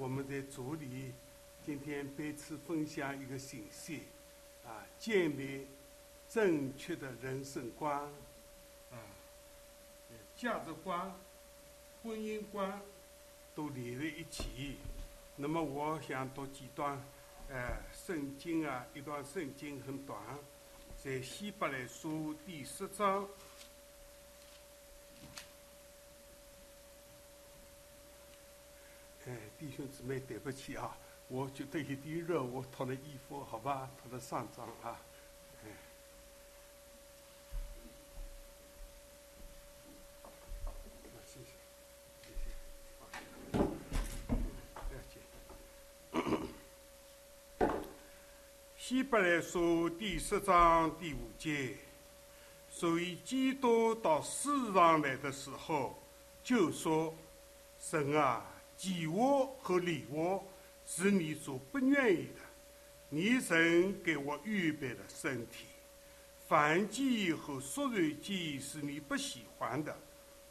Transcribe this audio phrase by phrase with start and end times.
[0.00, 1.12] 我们的组里
[1.62, 4.00] 今天彼此分享一个信息，
[4.64, 5.66] 啊，建立
[6.26, 8.00] 正确的人生观，
[8.90, 8.96] 啊，
[10.34, 11.14] 价值观、
[12.02, 12.80] 婚姻观
[13.54, 14.78] 都连在一起。
[15.36, 16.98] 那么，我想读几段，
[17.50, 20.18] 呃，圣经啊，一段圣经很短，
[20.96, 23.28] 在希伯来书第十章。
[29.26, 30.96] 哎，弟兄姊妹，对不起啊，
[31.28, 34.98] 我觉得有点热，我脱了衣服，好吧，脱了上装啊。
[35.62, 35.68] 哎，
[41.26, 41.50] 谢谢，
[42.22, 42.42] 谢谢，
[43.52, 45.20] 不要紧。
[48.78, 51.76] 希伯来书第十章第五节，
[52.70, 56.02] 所以基督到世上来的时候，
[56.42, 57.14] 就说
[57.78, 58.46] ：“神啊。”
[58.80, 60.42] 饥饿和礼物
[60.86, 62.40] 是你所不愿意的，
[63.10, 65.66] 你曾给我预备了身体；
[66.48, 69.94] 凡祭和赎罪祭是你不喜欢的。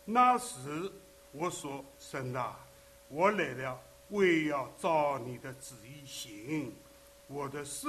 [0.05, 0.91] 那时
[1.31, 2.59] 我说：“神啊，
[3.07, 6.71] 我来了，为要照你的旨意行。
[7.25, 7.87] 我的事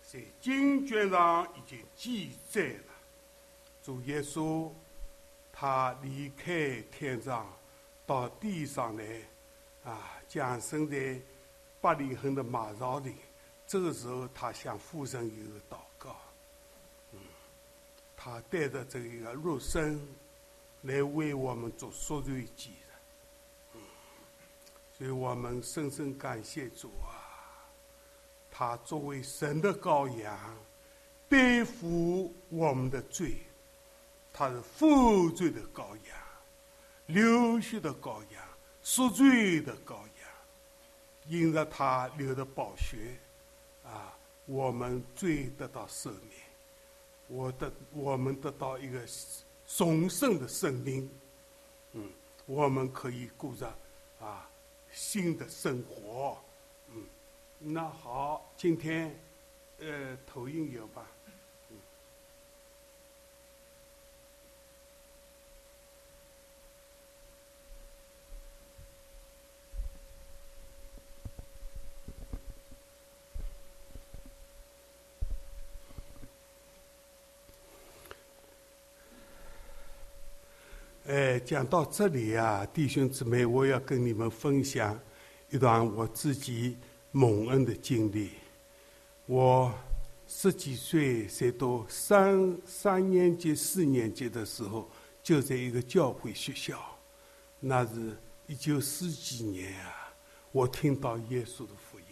[0.00, 2.94] 在经卷上已经记载了。”
[3.84, 4.72] 主耶稣，
[5.52, 7.54] 他离开天上。
[8.06, 9.20] 到地上来，
[9.84, 11.20] 啊，降生在
[11.80, 13.14] 伯利恒的马槽里。
[13.66, 16.16] 这个时候，他向父神有个祷告，
[17.12, 17.18] 嗯，
[18.14, 19.98] 他带着这一个肉身
[20.82, 22.94] 来为我们做赎罪祭的，
[23.74, 23.80] 嗯，
[24.98, 27.24] 所以我们深深感谢主啊！
[28.50, 30.56] 他作为神的羔羊，
[31.28, 33.38] 背负我们的罪，
[34.32, 36.23] 他是负罪的羔羊。
[37.06, 38.42] 流血的羔羊，
[38.82, 40.08] 赎罪的羔羊，
[41.26, 43.18] 因着他流的宝血，
[43.84, 46.40] 啊，我们罪得到赦免，
[47.28, 49.00] 我的我们得到一个
[49.66, 51.10] 重生的生命，
[51.92, 52.10] 嗯，
[52.46, 53.66] 我们可以过着
[54.20, 54.48] 啊
[54.90, 56.38] 新的生活，
[56.88, 57.04] 嗯，
[57.58, 59.14] 那好，今天
[59.78, 61.06] 呃投影有吧？
[81.14, 84.98] 哎，讲到这里啊，弟兄姊妹，我要跟你们分享
[85.48, 86.76] 一段我自己
[87.12, 88.30] 蒙恩的经历。
[89.24, 89.72] 我
[90.26, 94.90] 十几岁才读三三年级、四年级的时候，
[95.22, 96.82] 就在一个教会学校。
[97.60, 98.16] 那是
[98.48, 100.12] 一九四几年啊，
[100.50, 102.06] 我听到耶稣的福音。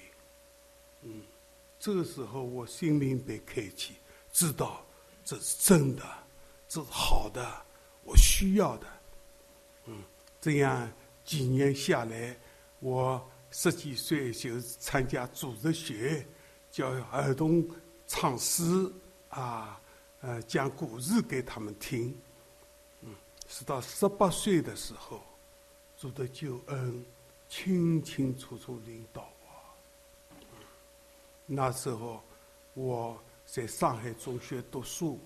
[1.02, 1.22] 嗯，
[1.76, 3.94] 这个时候我心灵被开启，
[4.32, 4.86] 知道
[5.24, 6.04] 这是真的，
[6.68, 7.44] 这是好的。
[8.04, 8.86] 我需要的，
[9.86, 10.02] 嗯，
[10.40, 10.90] 这样
[11.24, 12.36] 几年下来，
[12.80, 16.26] 我十几岁就参加组织学，
[16.70, 17.64] 教儿童
[18.08, 18.64] 唱诗
[19.28, 19.80] 啊，
[20.20, 22.18] 呃，讲故事给他们听，
[23.02, 23.14] 嗯，
[23.46, 25.22] 是到十八岁的时候，
[25.96, 27.06] 主的救恩
[27.48, 30.44] 清清楚楚领导我。
[31.46, 32.20] 那时候
[32.74, 35.20] 我在上海中学读书，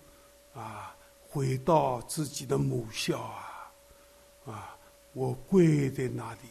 [0.53, 0.95] 啊。
[1.37, 3.71] 回到自己的母校啊，
[4.47, 4.79] 啊！
[5.13, 6.49] 我跪在那里，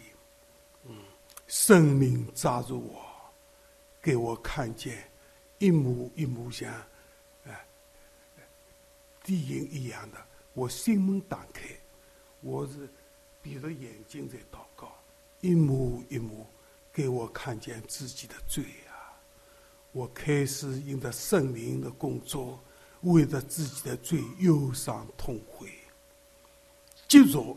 [0.84, 0.96] 嗯，
[1.48, 3.04] 生命扎住我，
[4.00, 5.10] 给我看见
[5.58, 6.72] 一幕一幕像，
[7.48, 7.66] 哎，
[9.24, 10.24] 电影一样的。
[10.54, 11.64] 我心门打开，
[12.42, 12.88] 我是
[13.42, 14.96] 闭着眼睛在祷告，
[15.42, 16.46] 一幕一幕
[16.94, 19.18] 给我看见自己的罪啊！
[19.94, 22.64] 我开始因着圣灵的工作。
[23.06, 25.70] 为着自己的罪忧伤痛悔，
[27.08, 27.56] 接着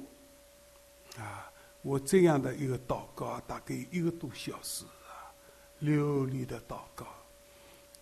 [1.17, 1.51] 啊，
[1.81, 5.33] 我这样的一个祷告，大概一个多小时啊，
[5.79, 7.07] 流利的祷告。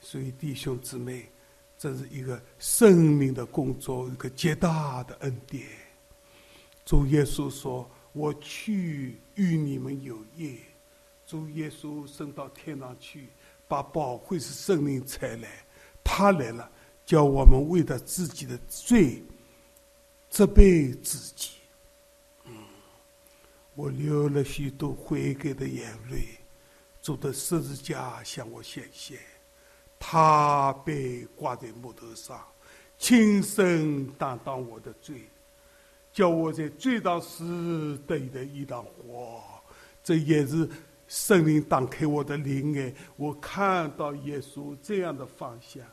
[0.00, 1.30] 所以弟兄姊妹，
[1.78, 5.68] 这是一个生命的工作，一个极大的恩典。
[6.84, 10.56] 主耶稣说：“我去与你们有约。”
[11.26, 13.28] 主耶稣升到天上去，
[13.68, 15.64] 把宝贵是生命采来，
[16.02, 16.70] 他来了。
[17.06, 19.22] 叫我们为了自己的罪
[20.28, 21.52] 责备自己。
[22.44, 22.52] 嗯，
[23.76, 26.26] 我流了许多悔改的眼泪，
[27.00, 29.18] 主的十字架向我显现，
[30.00, 32.44] 他被挂在木头上，
[32.98, 35.22] 亲身担当我的罪，
[36.12, 39.40] 叫我在罪当死得的一档活，
[40.02, 40.68] 这也是
[41.06, 45.86] 圣灵打开我的灵眼，我看到耶稣这样的方向，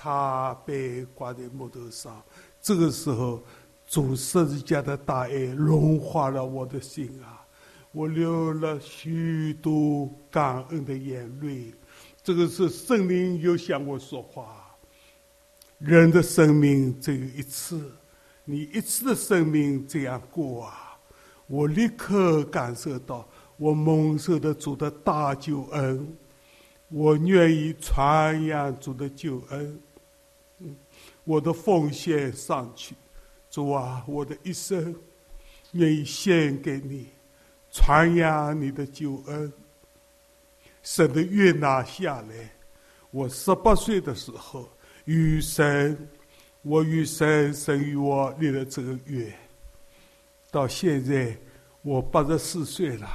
[0.00, 2.22] 他被挂在木头上。
[2.62, 3.42] 这个时候，
[3.84, 7.44] 主十字架的大爱融化了我的心啊！
[7.90, 11.74] 我流了许多感恩的眼泪。
[12.22, 14.64] 这个是圣灵又向我说话。
[15.78, 17.90] 人的生命只有一次，
[18.44, 20.96] 你一次的生命这样过啊！
[21.48, 26.16] 我立刻感受到我蒙受的主的大救恩，
[26.88, 29.80] 我愿意传扬主的救恩。
[31.28, 32.94] 我的奉献上去，
[33.50, 34.96] 主啊，我的一生
[35.72, 37.06] 愿意献给你，
[37.70, 39.52] 传扬你的救恩。
[40.82, 42.50] 神的约拿下来，
[43.10, 44.66] 我十八岁的时候
[45.04, 46.08] 与神，
[46.62, 49.30] 我与神，神与我立了这个约。
[50.50, 51.36] 到现在
[51.82, 53.06] 我八十四岁了，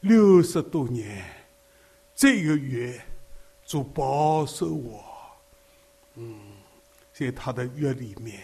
[0.00, 1.24] 六十多年，
[2.16, 3.00] 这个约
[3.64, 5.04] 主保守我，
[6.16, 6.51] 嗯。
[7.12, 8.40] 在他的约里面，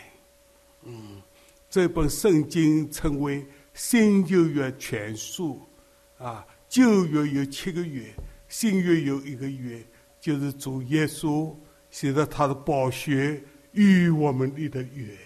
[0.82, 1.22] 嗯，
[1.70, 5.60] 这本圣经称为新旧约全书，
[6.18, 8.12] 啊，旧约有七个月，
[8.48, 9.82] 新约有一个月，
[10.20, 11.54] 就是主耶稣
[11.90, 13.42] 写着他的宝血
[13.72, 15.16] 与我们立的约。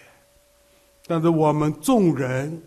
[1.05, 2.61] 但是我们众人，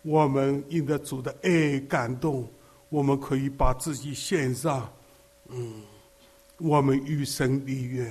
[0.00, 2.50] 我们因着主的爱感动，
[2.88, 4.90] 我们可以把自己献上，
[5.48, 5.82] 嗯，
[6.56, 8.10] 我们与神立约。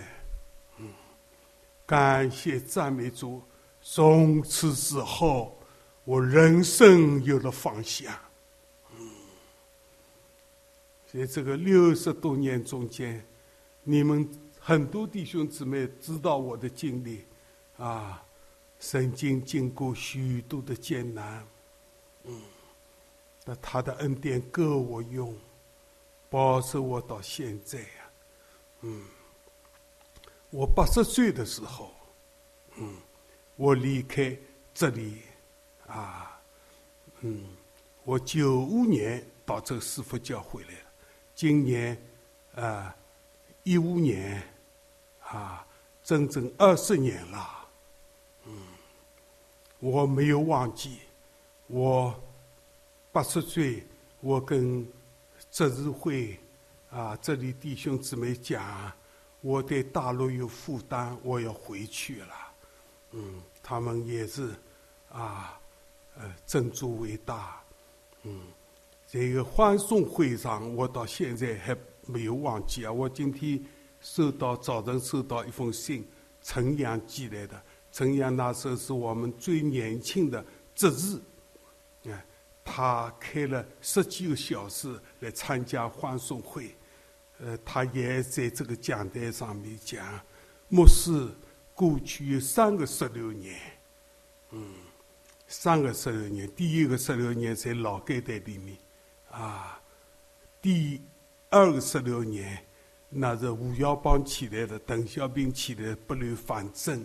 [1.91, 3.41] 感谢赞美主，
[3.81, 5.59] 从此之后，
[6.05, 8.17] 我人生有了方向。
[8.97, 9.09] 嗯，
[11.05, 13.21] 在这个六十多年中间，
[13.83, 14.25] 你们
[14.57, 17.25] 很多弟兄姊妹知道我的经历，
[17.75, 18.23] 啊，
[18.79, 21.45] 曾经经过许多的艰难，
[22.23, 22.41] 嗯，
[23.43, 25.35] 那他的恩典够我用，
[26.29, 28.09] 保守我到现在呀，
[28.79, 29.03] 嗯。
[30.51, 31.93] 我八十岁的时候，
[32.75, 32.97] 嗯，
[33.55, 34.37] 我离开
[34.73, 35.21] 这里，
[35.87, 36.37] 啊，
[37.21, 37.45] 嗯，
[38.03, 40.79] 我九五年到这个师傅教回来了，
[41.33, 41.97] 今年，
[42.55, 42.93] 啊，
[43.63, 44.43] 一五年，
[45.23, 45.65] 啊，
[46.03, 47.69] 整整二十年了，
[48.43, 48.53] 嗯，
[49.79, 50.99] 我没有忘记，
[51.67, 52.13] 我
[53.13, 53.87] 八十岁，
[54.19, 54.85] 我跟
[55.49, 56.37] 执事会，
[56.89, 58.91] 啊，这里弟兄姊妹讲。
[59.41, 62.35] 我对大陆有负担，我要回去了。
[63.11, 64.51] 嗯，他们也是
[65.09, 65.59] 啊，
[66.15, 67.61] 呃，珍珠伟大。
[68.23, 68.39] 嗯，
[69.07, 72.91] 这个欢送会上，我到现在还没有忘记啊。
[72.91, 73.59] 我今天
[73.99, 76.07] 收到早晨收到一封信，
[76.43, 77.61] 陈阳寄来的。
[77.91, 80.45] 陈阳那时候是我们最年轻的
[80.75, 81.19] 执事，
[82.05, 82.23] 啊，
[82.63, 86.75] 他开了十几个小时来参加欢送会。
[87.43, 90.21] 呃，他也在这个讲台上面讲，
[90.69, 91.27] 牧师
[91.73, 93.59] 过去有三个十六年，
[94.51, 94.63] 嗯，
[95.47, 98.77] 三个十六年，第一个十六年在劳改队里面，
[99.31, 99.81] 啊，
[100.61, 101.01] 第
[101.49, 102.63] 二个十六年
[103.09, 107.03] 那是吴耀邦起来的，邓小平起来不留反正，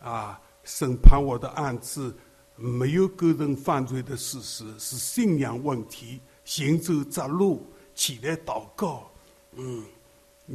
[0.00, 2.12] 啊，审判我的案子
[2.56, 9.08] 没有构成犯罪的事实，是信仰问题，行走窄路，起来祷告。
[9.56, 9.84] 嗯，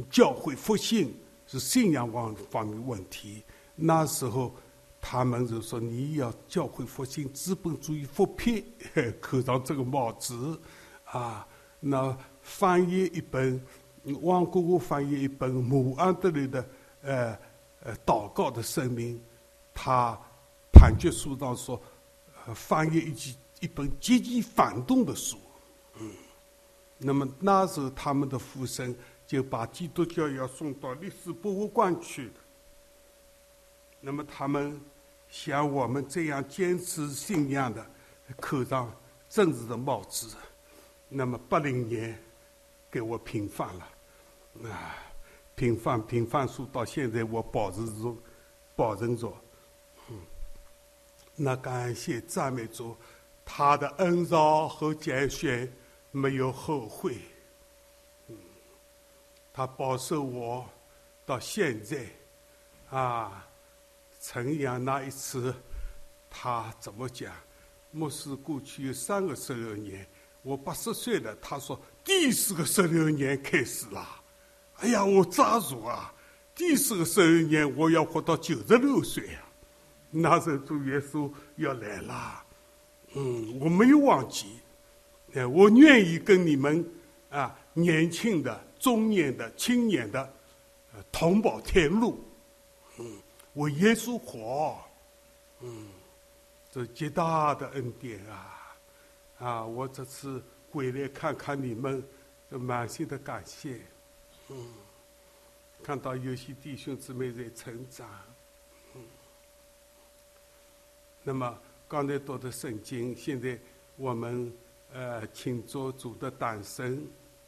[0.08, 1.14] 教会复兴
[1.46, 3.42] 是信仰方方面问题。
[3.74, 4.54] 那时候，
[5.00, 8.64] 他们就说你要教会复兴，资本主义复辟，
[9.20, 10.60] 扣上这个帽子
[11.04, 11.46] 啊。
[11.80, 13.60] 那翻译一本，
[14.20, 16.68] 王哥哥翻译一本穆安德烈的
[17.02, 17.38] 呃
[17.82, 19.20] 呃祷告的声明，
[19.74, 20.16] 他
[20.72, 21.80] 判决书上说，
[22.46, 25.36] 呃翻译一几一本积极反动的书，
[27.04, 32.30] 那么那时候，他们的父神就把基督教要送到历史博物馆去。
[34.00, 34.80] 那么他们
[35.28, 37.84] 像我们这样坚持信仰的，
[38.40, 38.92] 扣上
[39.28, 40.36] 政治的帽子。
[41.08, 42.16] 那么八零年
[42.88, 43.88] 给我平反了，
[44.70, 44.94] 啊，
[45.56, 48.16] 平反平反书到现在我保持着，
[48.76, 49.32] 保证着。
[50.08, 50.20] 嗯，
[51.34, 52.96] 那感谢赞美主，
[53.44, 55.72] 他的恩召和拣选。
[56.12, 57.16] 没有后悔，
[58.28, 58.36] 嗯，
[59.52, 60.64] 他保守我
[61.24, 62.06] 到现在，
[62.90, 63.48] 啊，
[64.20, 65.52] 陈阳那一次，
[66.30, 67.34] 他怎么讲？
[67.90, 70.06] 牧师过去有三个十六年，
[70.42, 74.06] 我八十岁了，他说第四个十六年开始了，
[74.76, 76.14] 哎呀，我抓住啊！
[76.54, 79.48] 第四个十六年我要活到九十六岁啊！
[80.10, 82.44] 那时候主耶稣要来了，
[83.14, 84.58] 嗯，我没有忘记。
[85.34, 86.84] 呃，我愿意跟你们
[87.30, 90.20] 啊，年轻的、中年的、青年的，
[90.92, 92.22] 呃，同保天路。
[92.98, 93.18] 嗯，
[93.54, 94.78] 我耶稣活，
[95.60, 95.88] 嗯，
[96.70, 98.76] 这极大的恩典啊！
[99.38, 102.04] 啊，我这次回来看看你们，
[102.50, 103.80] 这满心的感谢。
[104.48, 104.68] 嗯，
[105.82, 108.06] 看到有些弟兄姊妹在成长。
[108.94, 109.02] 嗯，
[111.22, 111.58] 那么
[111.88, 113.58] 刚才读的圣经，现在
[113.96, 114.52] 我们。
[114.94, 117.02] 呃，庆祝主的诞生，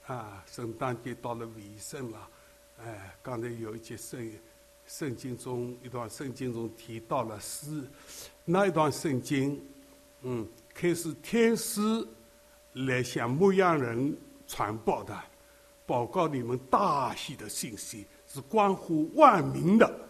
[0.07, 2.29] 啊，圣诞节到了尾声了，
[2.83, 4.33] 哎，刚才有一节圣
[4.87, 7.85] 圣经中一段圣经中提到了诗，
[8.47, 9.63] 那一段圣经，
[10.23, 11.81] 嗯，开始天使
[12.73, 15.15] 来向牧羊人传报的，
[15.85, 20.01] 报告你们大喜的信息，是关乎万民的。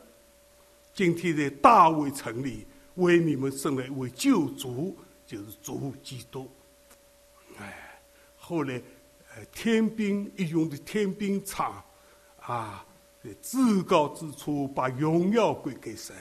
[0.93, 2.65] 今天在大卫城里
[2.95, 6.49] 为你们生了一位救主，就是主基督。
[7.59, 8.01] 哎，
[8.37, 8.81] 后来，
[9.35, 11.83] 呃，天兵一用的天兵唱，
[12.41, 12.85] 啊，
[13.23, 16.15] 在至高之处把荣耀归给神，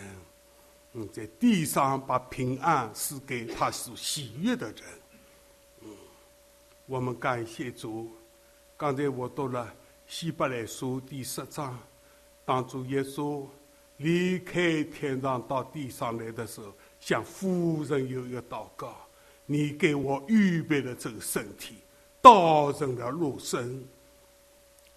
[0.93, 4.77] 嗯，在地上把平安赐给他所喜悦的人，
[5.81, 5.89] 嗯，
[6.85, 8.11] 我们感谢主。
[8.77, 9.73] 刚才我读了
[10.07, 11.77] 希伯来书第十章，
[12.45, 13.45] 当主耶稣
[13.97, 18.95] 离开天上到地上来的时候，向父神有一个祷告。
[19.45, 21.75] 你给我预备的这个身体，
[22.21, 23.83] 道成了肉身，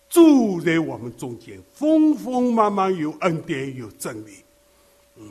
[0.08, 4.44] 住在我们中间，丰丰满满有恩典有真理。
[5.16, 5.30] 嗯，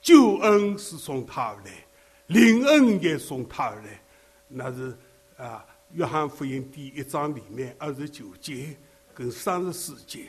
[0.00, 1.84] 救恩是从他而来，
[2.28, 4.00] 灵恩也从他而来。
[4.48, 4.96] 那是
[5.36, 5.62] 啊，
[5.92, 8.74] 《约翰福音》第一章里面二十九节
[9.14, 10.24] 跟三十四节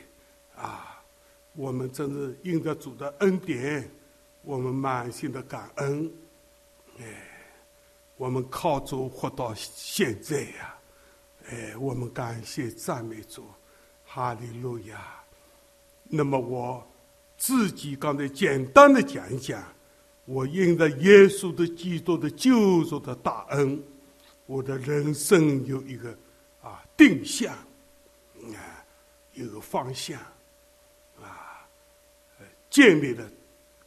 [0.54, 1.02] 啊，
[1.54, 3.90] 我们真是应着主的恩典，
[4.42, 6.12] 我们满心的感恩，
[6.98, 7.29] 哎。
[8.20, 10.78] 我们靠主活到现在呀，
[11.48, 13.46] 哎，我们感谢赞美主，
[14.04, 15.24] 哈利路亚。
[16.04, 16.86] 那么我
[17.38, 19.64] 自己刚才简单的讲一讲，
[20.26, 23.82] 我因着耶稣的基督的救赎的大恩，
[24.44, 26.10] 我的人生有一个
[26.60, 28.84] 啊定向，啊，
[29.32, 30.20] 有个方向，
[31.22, 31.66] 啊，
[32.68, 33.26] 建立了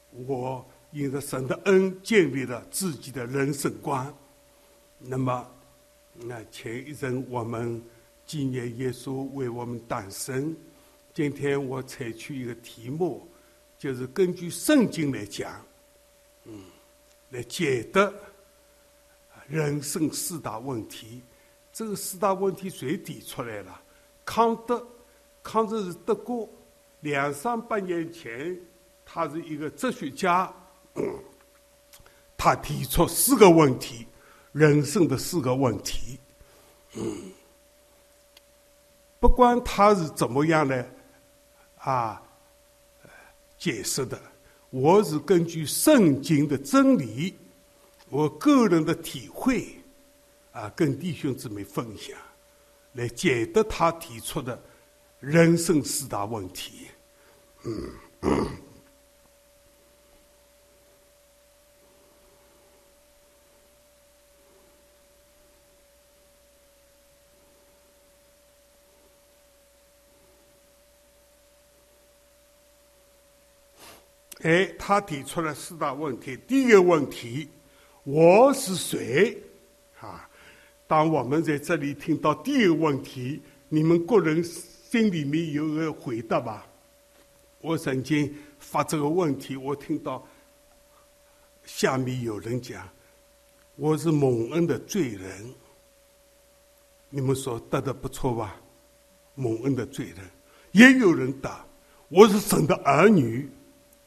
[0.09, 4.11] 我因着神的恩建立了自己的人生观。
[4.99, 5.45] 那么，
[6.13, 7.81] 那前一阵我们
[8.25, 10.55] 纪念耶稣为我们诞生。
[11.13, 13.27] 今天我采取一个题目，
[13.77, 15.63] 就是根据圣经来讲，
[16.45, 16.63] 嗯，
[17.29, 18.11] 来解答
[19.47, 21.21] 人生四大问题。
[21.71, 23.81] 这个四大问题谁提出来了？
[24.23, 24.87] 康德，
[25.43, 26.47] 康德是德国
[27.01, 28.57] 两三百年前，
[29.05, 30.51] 他是一个哲学家，
[32.37, 34.07] 他提出四个问题。
[34.53, 36.17] 人生的四个问题，
[39.19, 40.87] 不管他是怎么样的
[41.79, 42.21] 啊
[43.57, 44.17] 解释的，
[44.69, 47.35] 我是根据圣经的真理，
[48.09, 49.67] 我个人的体会
[50.51, 52.15] 啊，跟弟兄姊妹分享，
[52.93, 54.61] 来解答他提出的
[55.19, 56.87] 人生四大问题，
[57.63, 57.89] 嗯。
[74.43, 76.37] 哎，他提出了四大问题。
[76.45, 77.47] 第一个问题，
[78.03, 79.37] 我是谁？
[80.01, 80.29] 啊，
[80.85, 86.67] 当我们在这里听到第一个问题，你们个人心里面有个回答吧？
[87.61, 90.27] 我曾经发这个问题，我听到
[91.63, 92.85] 下面有人讲，
[93.77, 95.53] 我是蒙恩的罪人。
[97.09, 98.59] 你们说答的不错吧？
[99.35, 100.17] 蒙恩的罪人，
[100.73, 101.65] 也有人答，
[102.09, 103.49] 我是神的儿女。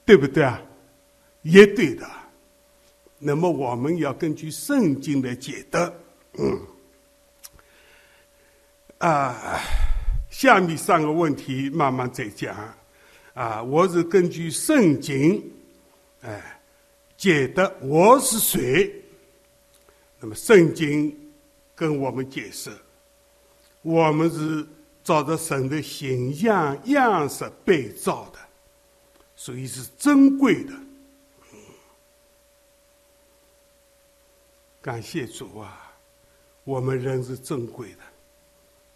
[0.06, 0.62] 对不对啊？
[1.42, 2.08] 也对的。
[3.18, 5.92] 那么我们要根据圣经来解答。
[6.38, 6.60] 嗯，
[8.98, 9.60] 啊，
[10.30, 12.56] 下面三个问题慢慢再讲。
[13.34, 15.42] 啊，我是根据圣经，
[16.22, 16.60] 哎，
[17.16, 18.92] 解答我是谁。
[20.20, 21.14] 那么圣经
[21.74, 22.70] 跟我们解释，
[23.82, 24.66] 我们是
[25.04, 28.38] 照着神的形象样式被造的。
[29.36, 30.72] 所以是珍贵的，
[34.80, 35.94] 感谢主啊！
[36.64, 37.98] 我们人是珍贵的，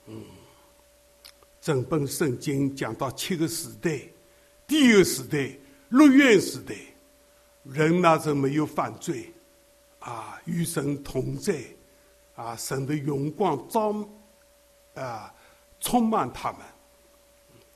[0.06, 0.25] 嗯。
[1.61, 4.00] 整本圣经讲到七个时代，
[4.66, 5.54] 第一个时代，
[5.90, 6.75] 六月时代，
[7.64, 9.30] 人那时没有犯罪，
[9.99, 11.62] 啊，与神同在，
[12.35, 13.94] 啊，神的荣光照
[14.94, 15.35] 啊，
[15.80, 16.61] 充满他们，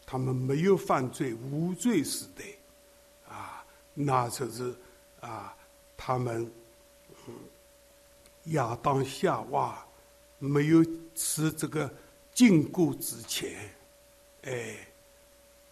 [0.07, 2.43] 他们没有犯罪，无罪时代，
[3.95, 4.75] 那就是
[5.21, 5.57] 啊，
[5.97, 6.51] 他们
[8.47, 9.87] 亚当夏娃
[10.39, 10.85] 没有
[11.15, 11.91] 吃这个
[12.33, 13.71] 禁锢之前，
[14.43, 14.77] 哎，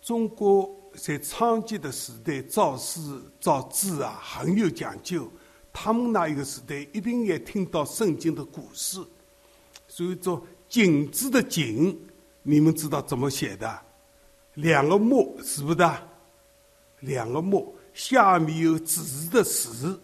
[0.01, 3.01] 中国在昌吉的时代造事
[3.41, 5.29] 造字啊，很有讲究。
[5.73, 9.03] 他们那一个时代一定也听到圣经的故事，
[9.89, 11.99] 所以说“井”字的“井”，
[12.43, 13.81] 你们知道怎么写的？
[14.55, 15.91] 两个木，是不是？
[17.01, 20.01] 两个木下面有“指示”的“子”，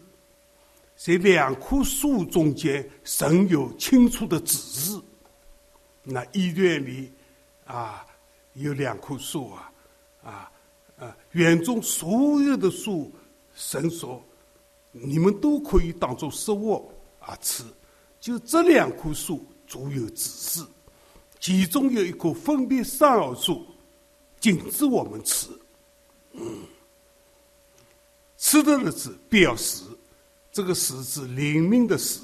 [0.95, 4.99] 在两棵树中间，神有清楚的指示。
[6.03, 7.11] 那医院里
[7.65, 8.05] 啊，
[8.53, 9.71] 有两棵树啊，
[10.23, 10.51] 啊
[10.97, 13.11] 啊，园中所有的树，
[13.53, 14.23] 神说。
[14.91, 17.63] 你们都可以当做食物啊吃，
[18.19, 20.65] 就这两棵树足有指示，
[21.39, 23.67] 其中有一棵分别善恶树，
[24.39, 25.47] 禁止我们吃。
[26.33, 26.41] 嗯，
[28.49, 29.83] 吃的日子表示
[30.51, 32.21] 这个“死”字灵命的“死”。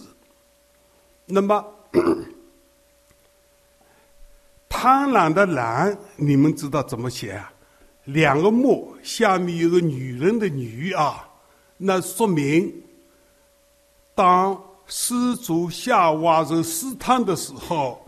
[1.27, 1.63] 那么
[4.67, 7.53] 贪婪的“婪”，你们知道怎么写啊？
[8.05, 11.29] 两个木下面有个女人的“女”啊。
[11.77, 12.73] 那说明，
[14.15, 18.03] 当施主夏娃受试探的时候，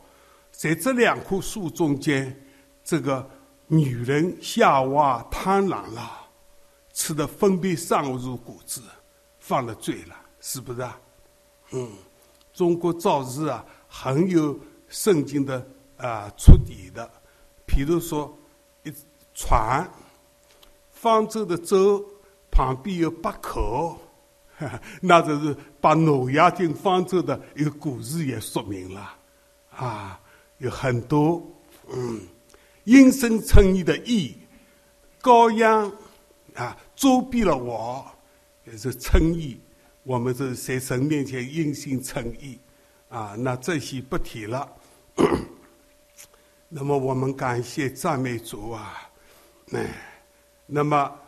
[0.52, 2.36] 在这两棵树中间，
[2.84, 3.30] 这个
[3.68, 6.26] 女人夏娃贪婪了，
[6.98, 8.82] 吃的分别善恶如果子，
[9.38, 11.00] 犯了罪了，是不是啊？
[11.70, 11.92] 嗯，
[12.51, 15.63] 中国造字啊，很有圣经的
[15.98, 17.08] 啊出底的，
[17.68, 18.36] 比如说
[18.84, 18.92] 一
[19.36, 19.88] 船，
[20.92, 22.04] 方舟的舟。
[22.50, 24.00] 旁边有八口，
[25.00, 29.13] 那就是把诺亚进方舟的一个故事也说明了，
[29.70, 30.20] 啊，
[30.58, 31.39] 有很多，
[31.89, 32.20] 嗯，
[32.86, 34.36] 因声称义的义，
[35.22, 35.92] 羔羊
[36.55, 38.03] 啊，遮蔽了我，
[38.66, 39.62] 也是称义。
[40.01, 42.57] 我们是在神面前因信称义，
[43.07, 44.68] 啊，那这些不提了。
[46.68, 49.10] 那么我们感谢赞美主啊，
[49.74, 49.86] 哎，
[50.66, 51.20] 那么。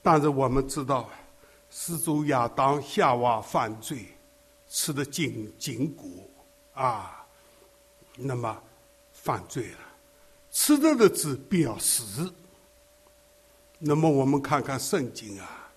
[0.00, 1.10] 但是我们知道，
[1.68, 4.06] 始祖亚当夏娃犯罪，
[4.68, 6.06] 吃的禁禁果
[6.74, 7.26] 啊，
[8.16, 8.62] 那么
[9.12, 9.78] 犯罪了，
[10.52, 12.30] 吃的的字表示。
[13.78, 15.70] 那么我们看看圣经啊，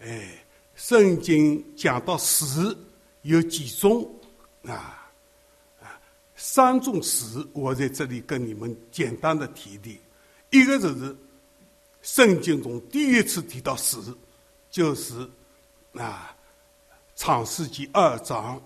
[0.00, 2.76] 哎，圣经讲到死
[3.22, 4.08] 有几种
[4.66, 4.98] 啊？
[6.36, 9.98] 三种死，我在这里跟你们简单的提提，
[10.50, 11.16] 一个就是。
[12.04, 14.12] 圣经中第一次提到死，
[14.68, 15.20] 就是
[15.92, 16.34] 啊，
[17.22, 18.60] 《创世纪》二章，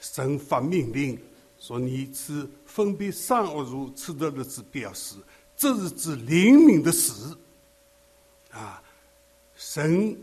[0.00, 1.22] 神发命令
[1.58, 5.16] 说：“你吃分别善恶如吃的日子，表示
[5.54, 7.36] 这是指灵敏的死。”
[8.54, 8.82] 啊，
[9.54, 10.16] 神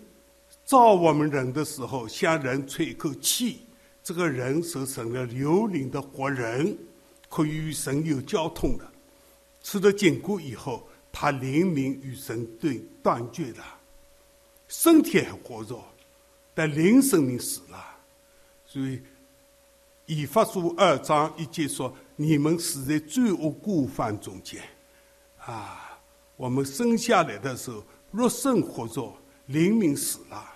[0.66, 3.66] 造我们人的时候，向人吹一口气，
[4.02, 6.76] 这个人是成了有灵的活人，
[7.30, 8.90] 可以与神有交通的。
[9.62, 10.88] 吃了禁果以后。
[11.14, 13.78] 他灵明与神对断绝了，
[14.70, 15.78] 身体还活着，
[16.54, 17.98] 但灵生命死了。
[18.66, 19.02] 所以
[20.06, 24.64] 以法书二章一节说：“你们死在罪恶过犯中间。”
[25.46, 26.00] 啊，
[26.38, 29.14] 我们生下来的时候，若圣活着，
[29.48, 30.54] 灵明死了。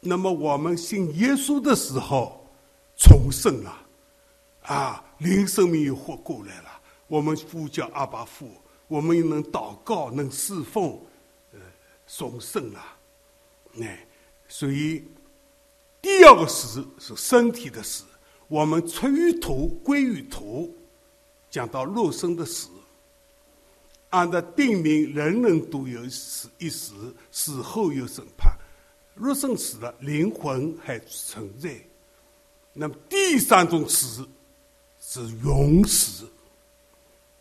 [0.00, 2.46] 那么我们信耶稣的时候，
[2.96, 3.86] 重生了，
[4.62, 6.80] 啊，灵生命又活过来了。
[7.06, 8.50] 我们呼叫阿巴父。
[8.86, 10.98] 我们又能祷告，能侍奉，
[11.52, 11.60] 呃，
[12.06, 12.82] 重生了，
[13.82, 14.06] 哎，
[14.48, 15.04] 所以
[16.00, 18.04] 第二个死是身体的死。
[18.46, 20.74] 我们出于土，归于土，
[21.50, 22.70] 讲到肉身的死，
[24.10, 28.52] 按照定名，人人都有死一死，死后有审判。
[29.14, 31.74] 若生死了，灵魂还存在。
[32.72, 34.28] 那么第三种死
[35.00, 36.28] 是永死。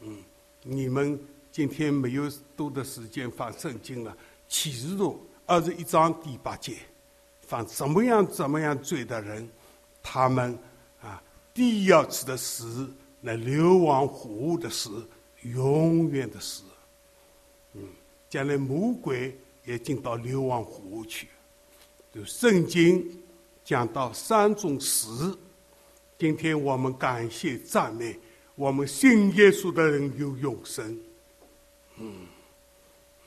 [0.02, 0.18] 嗯，
[0.64, 1.20] 你们。
[1.50, 4.16] 今天没有多的时间放圣经了。
[4.48, 6.78] 启示录二十一章第八节，
[7.42, 9.50] 放怎么样怎么样罪的人，
[10.04, 10.56] 他们
[11.02, 11.20] 啊，
[11.56, 12.88] 第一次的死，
[13.22, 15.04] 那流亡火的死，
[15.54, 16.64] 永远的死。
[17.74, 17.82] 嗯，
[18.30, 21.28] 将来魔鬼也进到流亡湖去。
[22.14, 23.06] 就圣经
[23.64, 25.38] 讲到三种死，
[26.18, 28.18] 今天我们感谢赞美，
[28.56, 31.00] 我们信耶稣的人有永生。
[31.98, 32.26] 嗯，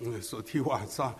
[0.01, 1.15] 嗯，昨天晚上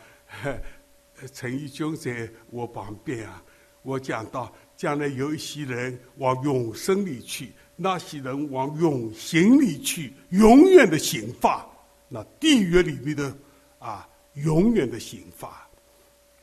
[1.33, 3.45] 陈义军在我旁边啊，
[3.83, 11.67] 我讲到将来有一些人往永生里去，那些人往永刑里去，永远的刑罚，
[12.11, 13.35] 那地狱里面的
[13.79, 15.67] 啊，永远的刑罚。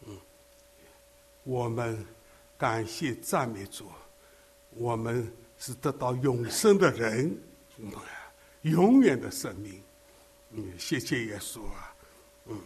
[0.08, 0.18] 嗯，
[1.44, 2.04] 我们
[2.58, 3.86] 感谢赞美主，
[4.72, 7.38] 我们是得到永生的人，
[8.64, 9.80] 永远的生命。
[10.54, 11.94] 嗯，谢谢耶稣啊。
[12.48, 12.60] 嗯，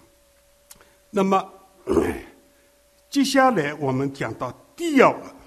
[1.09, 1.53] 那么
[3.09, 5.40] 接下来我们讲到第二个。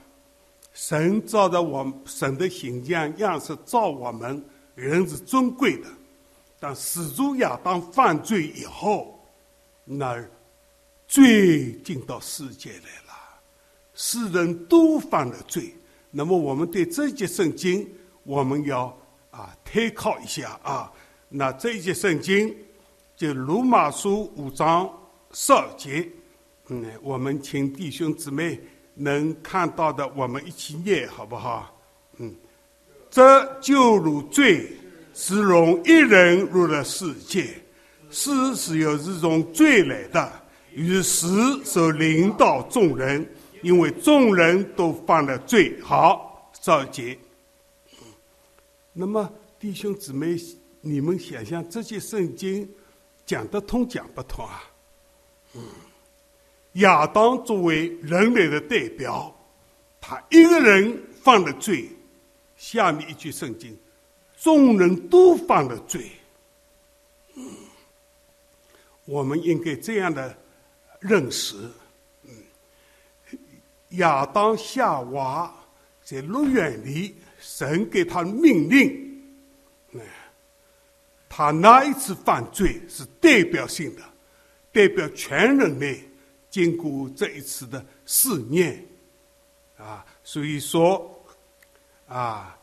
[0.75, 5.89] 神照着我神的形象样式造我们，人是尊贵的。
[6.59, 9.25] 但始祖亚当犯罪以后，
[9.85, 10.23] 那
[11.07, 13.15] 罪进到世界来了，
[13.95, 15.73] 世人都犯了罪。
[16.11, 17.89] 那么我们对这节圣经，
[18.25, 18.87] 我们要
[19.31, 20.93] 啊推靠一下啊。
[21.29, 22.53] 那这一节圣经
[23.17, 24.91] 就罗马书五章
[25.31, 26.09] 十二节，
[26.67, 28.59] 嗯，我们请弟兄姊妹。
[28.95, 31.77] 能看到的，我们一起念好不好？
[32.19, 32.35] 嗯，
[33.11, 34.71] 这就如罪
[35.13, 37.61] 是容一人入了世界，
[38.11, 40.33] 死是由这种罪来的，
[40.73, 41.27] 于是
[41.65, 43.29] 所领导众人，
[43.63, 45.81] 因为众人都犯了罪。
[45.83, 47.19] 好，赵杰。
[48.93, 49.29] 那么
[49.59, 50.37] 弟兄姊妹，
[50.81, 52.69] 你们想想这些圣经
[53.27, 54.63] 讲得通讲不通啊？
[55.55, 55.63] 嗯。
[56.75, 59.35] 亚当作为人类的代表，
[60.01, 61.89] 他一个人犯了罪。
[62.57, 63.77] 下面一句圣经：
[64.37, 66.11] 众人都犯了罪。
[69.05, 70.37] 我们应该这样的
[71.01, 71.57] 认识：
[73.91, 75.55] 亚当夏娃
[76.03, 79.23] 在乐园里，神给他命令，
[81.29, 84.03] 他那一次犯罪是代表性的，
[84.73, 86.03] 代表全人类。
[86.55, 88.87] 经过这一次的试验，
[89.77, 91.21] 啊，所以说，
[92.07, 92.57] 啊，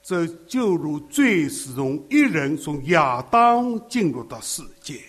[0.00, 5.00] 这就如罪是从一人从亚当进入到世界，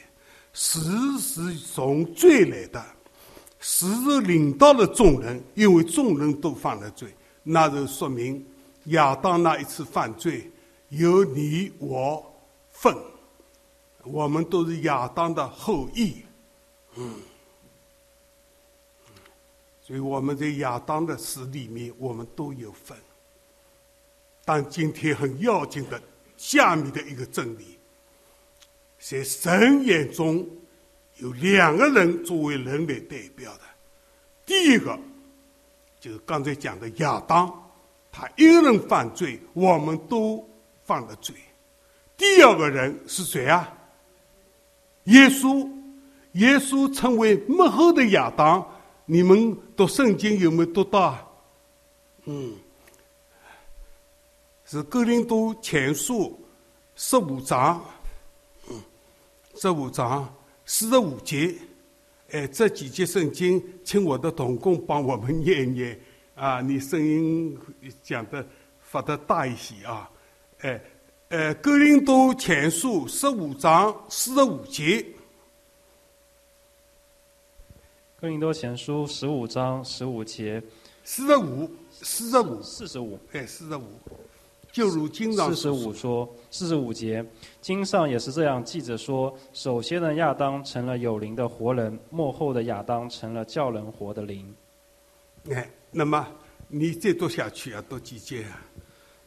[0.53, 2.84] 死是从罪来的，
[3.60, 8.43] 死是领到了众人，因为众人都犯了罪，那就说明
[8.86, 10.49] 亚当那一次犯罪
[10.89, 12.25] 有你我
[12.71, 12.97] 份，
[14.03, 16.23] 我们都是亚当的后裔，
[16.95, 17.13] 嗯。
[19.86, 22.98] 所以我们在亚当的死里面，我们都有份。
[24.46, 26.02] 但今天很要紧的
[26.38, 27.78] 下面的一个真理，
[28.98, 30.48] 在神眼中
[31.17, 33.60] 有两个人作为人类代表的。
[34.46, 34.98] 第一个
[36.00, 37.54] 就是刚才讲的亚当，
[38.10, 40.48] 他一个人犯罪，我们都
[40.86, 41.36] 犯了罪。
[42.15, 43.69] 第二个人是谁啊？
[45.06, 45.69] 耶稣，
[46.34, 48.65] 耶稣成为幕后的亚当。
[49.06, 51.30] 你们读圣经有没有读到？
[52.26, 52.54] 嗯，
[54.66, 56.39] 是哥林多前书
[56.96, 57.84] 十五章，
[58.70, 58.82] 嗯，
[59.56, 60.34] 十五章
[60.66, 61.54] 四十五节。
[62.32, 66.00] 哎，这几节圣经，请我的同工帮我们念一念
[66.34, 66.62] 啊！
[66.62, 67.56] 你声音
[68.02, 68.48] 讲的
[68.82, 70.10] 发的大一些啊！
[70.62, 70.82] 哎，
[71.28, 75.06] 呃，哥林多前书十五章四十五节。
[78.24, 80.64] 哥林多前书十五章十五节，
[81.04, 83.84] 四十五，四十五，四十五，哎，四十五，
[84.72, 87.26] 就如经上四十五说，四十五节，
[87.60, 94.56] 经上也是这样记着说：首先的亚当成了有灵的活人，幕后的亚当成了叫人活的灵。
[95.50, 96.26] 哎，那么
[96.70, 98.62] 你再读下去啊，读几节啊？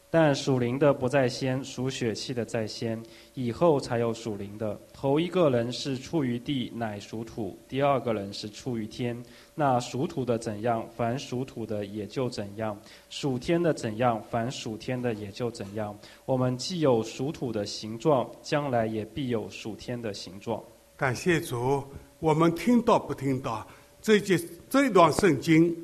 [0.09, 3.01] 但属灵的不在先，属血气的在先，
[3.33, 4.79] 以后才有属灵的。
[4.93, 9.21] 头一个人是出于地，乃属土；第二个人是出于天。
[9.53, 12.73] 那属土的怎样，凡属土的也就怎样；
[13.09, 15.93] 属天的怎样，凡属天的也就怎样。
[16.25, 20.63] 我们既有属土的形状，将来也必有属天的形状。
[20.95, 21.83] 感谢主，
[22.19, 23.67] 我们听到不听到
[24.01, 24.39] 这节
[24.69, 25.75] 这段圣经，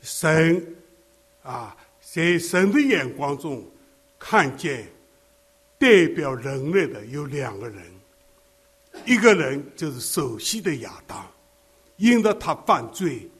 [0.00, 0.66] 神
[1.42, 1.76] 啊。
[2.12, 3.64] 在神的眼光中，
[4.18, 4.84] 看见
[5.78, 7.84] 代表人类的有两个人，
[9.06, 11.24] 一个人就是首席的亚当，
[11.98, 13.30] 因着他犯罪，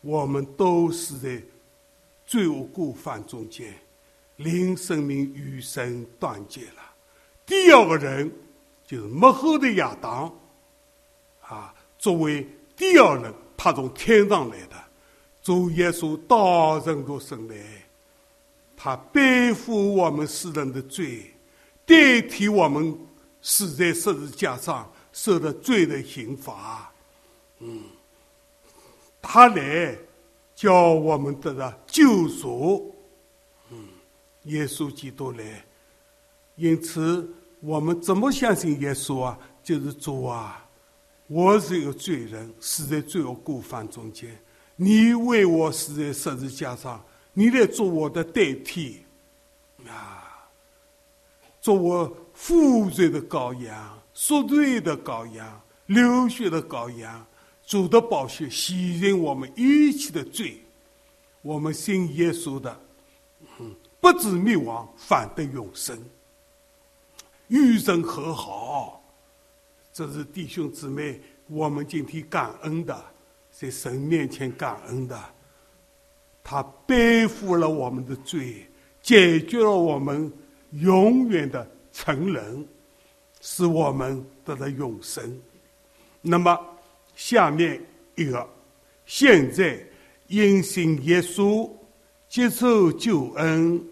[0.00, 1.42] 我们都是在
[2.24, 3.74] 罪恶过犯中间，
[4.36, 6.94] 灵生命与神断绝了。
[7.44, 8.30] 第二个人
[8.86, 10.32] 就是幕后的亚当，
[11.40, 14.76] 啊，作为第二人，他从天上来的，
[15.42, 17.56] 主耶稣道人肉身来。
[18.82, 21.30] 他背负我们世人的罪，
[21.84, 22.98] 代替我们
[23.42, 26.90] 死在十字架上受的罪的刑罚。
[27.58, 27.82] 嗯，
[29.20, 29.94] 他来
[30.54, 32.94] 叫我们得到救赎。
[33.70, 33.86] 嗯，
[34.44, 35.62] 耶稣基督来，
[36.56, 39.38] 因此我们怎么相信耶稣啊？
[39.62, 40.66] 就是主啊，
[41.26, 44.34] 我是一个罪人，死在罪恶过犯中间，
[44.74, 47.04] 你为我死在十字架上，
[47.40, 48.98] 你来做我的代替，
[49.88, 50.46] 啊，
[51.58, 55.58] 做我负罪的羔羊，赎罪的羔羊。
[55.86, 57.26] 流血的羔羊，
[57.66, 60.60] 主的宝血洗净我们一切的罪。
[61.40, 62.78] 我们信耶稣的，
[64.00, 65.98] 不知灭亡，反得永生，
[67.48, 69.02] 与神和好。
[69.94, 73.02] 这是弟兄姊妹，我们今天感恩的，
[73.50, 75.18] 在神面前感恩的。
[76.42, 78.66] 他背负了我们的罪，
[79.02, 80.32] 解决了我们
[80.72, 82.66] 永远的成人，
[83.40, 85.40] 使我们得到永生。
[86.20, 86.58] 那么，
[87.14, 87.80] 下面
[88.14, 88.46] 一个，
[89.06, 89.78] 现在
[90.26, 91.70] 因信耶稣
[92.28, 93.82] 接受救恩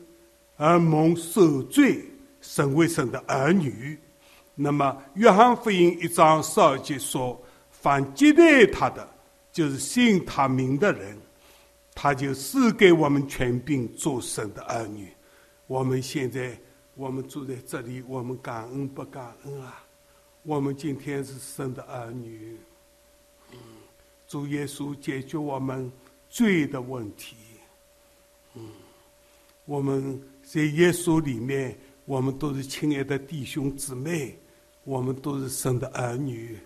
[0.57, 2.05] 而蒙受罪，
[2.41, 3.99] 成为神的儿女。
[4.55, 9.09] 那么，约翰福音一章十二节说：“凡接待他的，
[9.53, 11.17] 就是信他名的人，
[12.01, 15.13] 他就赐给我们权柄做神的儿女。”
[15.67, 16.57] 我们现在，
[16.95, 19.85] 我们住在这里，我们感恩不感恩啊？
[20.45, 22.57] 我们今天是神的儿女，
[23.51, 23.59] 嗯，
[24.29, 25.91] 主耶稣解决我们
[26.31, 27.35] 罪的问题，
[28.55, 28.71] 嗯，
[29.65, 34.39] 我们在耶稣里面，我们都是亲爱的弟兄姊妹，
[34.85, 36.59] 我们都是神的儿女，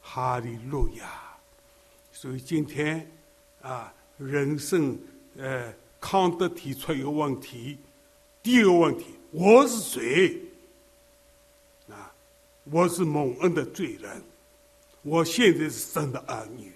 [0.00, 1.36] 哈利路亚！
[2.12, 3.10] 所以今天
[3.60, 3.92] 啊，
[4.26, 4.98] 人生
[5.36, 7.78] 呃，康德提出一个问题，
[8.42, 10.40] 第一个问题，我是谁？
[11.88, 12.12] 啊
[12.64, 14.22] 我是蒙恩的罪人，
[15.02, 16.72] 我现在是神的儿女。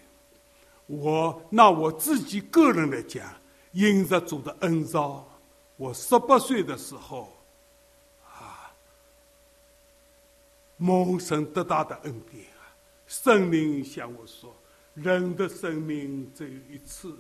[0.87, 3.25] 我拿我自己个人来讲，
[3.73, 5.29] 因着主的恩召，
[5.77, 7.37] 我十八岁的时候，
[8.25, 8.73] 啊，
[10.77, 12.75] 蒙神得大的恩典啊！
[13.07, 14.57] 圣灵向我说
[14.95, 17.17] ：“人的生命只有一次，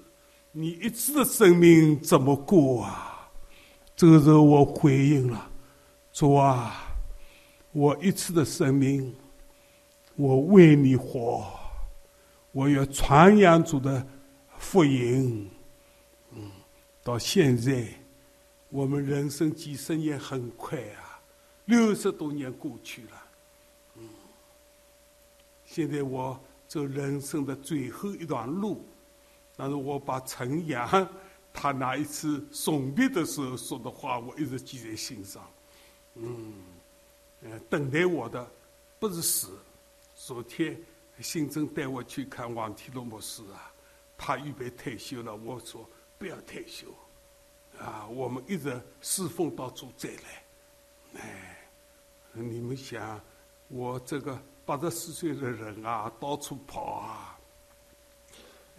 [0.58, 3.28] 你一次的生命怎么过啊？”
[3.94, 5.50] 这个时候我回应了
[6.12, 6.82] ：“主啊。”
[7.72, 9.14] 我一次的生命，
[10.14, 11.44] 我为你活，
[12.52, 14.06] 我要传扬主的
[14.56, 15.46] 福音。
[16.32, 16.50] 嗯，
[17.02, 17.86] 到现在，
[18.70, 21.20] 我们人生几十年很快啊，
[21.66, 23.22] 六十多年过去了。
[23.96, 24.08] 嗯，
[25.66, 28.86] 现在我走人生的最后一段路，
[29.56, 31.08] 但是我把陈阳
[31.52, 35.42] 他那一次送别的时候说的话，我一直记在心上。
[36.14, 36.52] 嗯。
[37.70, 38.44] 等待我的
[38.98, 39.56] 不是死。
[40.16, 40.76] 昨天
[41.20, 43.70] 新政带我去看王提罗牧师啊，
[44.18, 45.36] 他预备退休了。
[45.36, 45.88] 我说
[46.18, 46.88] 不要退休，
[47.78, 51.20] 啊，我们一直侍奉到主再来。
[51.20, 51.58] 哎，
[52.32, 53.20] 你们想，
[53.68, 57.38] 我这个八十四岁的人啊，到处跑啊，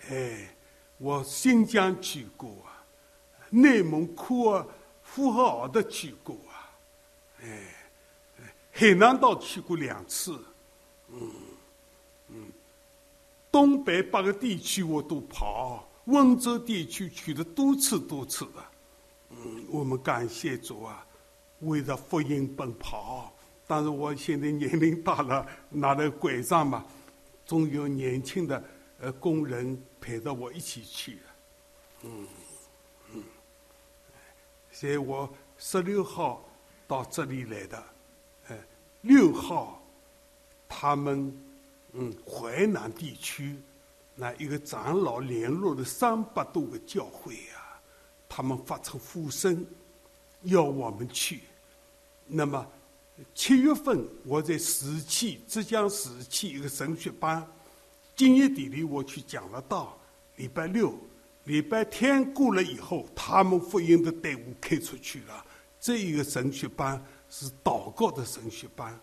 [0.09, 0.53] 哎，
[0.97, 2.85] 我新疆去过啊，
[3.49, 4.65] 内蒙古啊，
[5.03, 6.71] 呼和浩特去过啊，
[7.43, 7.73] 哎。
[8.79, 10.39] 海南岛去过两次，
[11.09, 11.31] 嗯
[12.27, 12.45] 嗯，
[13.51, 18.63] 东北八个地区我都跑，温州地区去了多次多次的，
[19.31, 21.03] 嗯，我们感谢主啊，
[21.61, 23.33] 为了福音奔跑。
[23.65, 26.85] 但是我现在年龄大了，拿着拐杖嘛，
[27.47, 28.63] 总有年轻的
[28.99, 31.19] 呃工人陪着我一起去，
[32.03, 32.27] 嗯
[33.13, 33.23] 嗯，
[34.71, 36.47] 所以我十六号
[36.87, 37.83] 到这里来的。
[39.01, 39.81] 六号，
[40.67, 41.31] 他们
[41.93, 43.55] 嗯，淮南地区
[44.15, 47.79] 那一个长老联络了三百多个教会啊，
[48.27, 49.65] 他们发出呼声，
[50.41, 51.41] 要我们去。
[52.25, 52.67] 那么
[53.33, 57.47] 七月份我在石器浙江石器一个神学班，
[58.17, 59.97] 今夜底里我去讲了道。
[60.35, 60.93] 礼拜六、
[61.45, 65.45] 礼拜天过了以后，他们福音的队伍开出去了。
[65.79, 67.01] 这一个神学班。
[67.29, 68.97] 是祷告的神学班，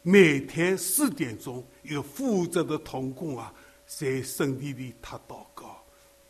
[0.00, 3.52] 每天四点钟有负责的童工啊，
[3.84, 5.84] 在圣地里他祷告。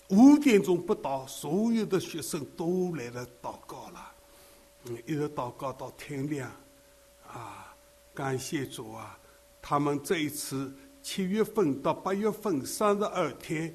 [0.09, 4.13] 五点钟不到，所有的学生都来了祷告了，
[4.87, 6.51] 嗯，一直祷告到天亮，
[7.29, 7.77] 啊，
[8.15, 9.19] 感谢主啊！
[9.61, 13.73] 他们这一次七月份到八月份三十二天，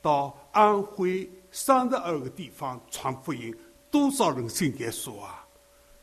[0.00, 3.52] 到安徽三十二个地方传福音，
[3.90, 5.44] 多少人信耶稣啊？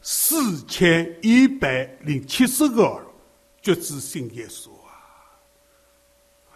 [0.01, 3.01] 四千一百零七十个
[3.61, 5.39] 决志信耶稣啊！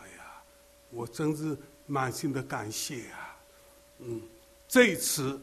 [0.02, 0.44] 哎呀，
[0.92, 3.40] 我真是满心的感谢啊！
[4.00, 4.22] 嗯，
[4.68, 5.42] 这一次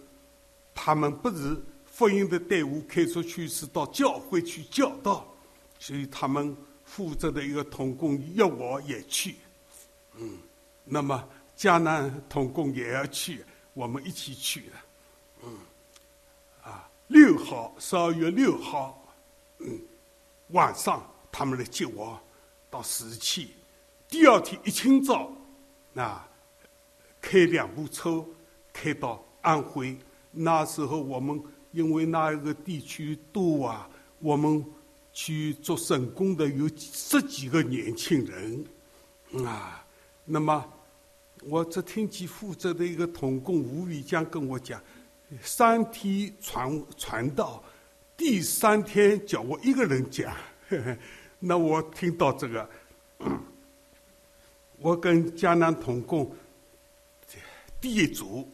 [0.74, 5.26] 他们不是福音的队伍开出去，是到教会去教导，
[5.78, 6.54] 所以他们
[6.86, 9.34] 负责的一个童工约我也去，
[10.14, 10.38] 嗯，
[10.84, 13.44] 那么迦南童工也要去，
[13.74, 14.72] 我们一起去的，
[15.42, 15.58] 嗯，
[16.62, 19.12] 啊，六号十二月六号，
[19.58, 19.78] 嗯，
[20.48, 22.18] 晚上他们来接我
[22.70, 23.50] 到石器，
[24.08, 25.30] 第二天一清早，
[25.92, 26.24] 那
[27.20, 28.24] 开两部车
[28.72, 29.94] 开到安徽，
[30.30, 34.64] 那时候我们因为那一个地区多啊，我们
[35.16, 38.66] 去做神工的有十几个年轻人，
[39.46, 39.82] 啊，
[40.26, 40.62] 那么
[41.44, 44.78] 我只听其负责的一个童工吴伟江跟我讲，
[45.40, 47.64] 三天传传道，
[48.14, 50.36] 第三天叫我一个人讲，
[51.40, 52.68] 那我听到这个，
[54.76, 56.30] 我跟江南童工。
[57.80, 58.46] 第一组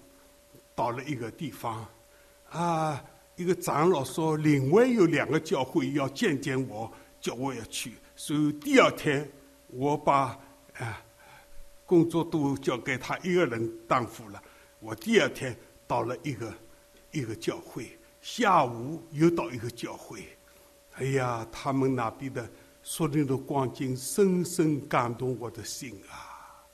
[0.76, 1.84] 到了一个地方，
[2.50, 3.04] 啊，
[3.36, 6.90] 一个长老说，另外有两个教会要见见我，
[7.20, 7.94] 叫我要去。
[8.14, 9.30] 所以第二天，
[9.68, 10.38] 我把
[10.78, 11.02] 啊
[11.86, 14.42] 工作都交给他一个人担负了。
[14.80, 16.52] 我第二天到了一个
[17.10, 20.24] 一个教会，下午又到一个教会。
[20.94, 22.48] 哎呀，他们那边的
[22.82, 26.64] 所有的光景，深深感动我的心啊！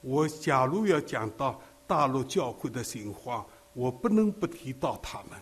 [0.00, 1.60] 我假如要讲到。
[1.86, 5.38] 大陆教会的情况，我不能不提到他们。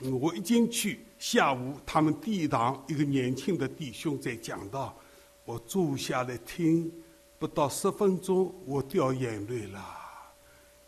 [0.00, 4.96] 我一进去，下午他们第一堂一个年轻的弟兄在讲道，
[5.44, 6.92] 我坐下来听，
[7.38, 9.84] 不到十分钟，我掉眼泪了。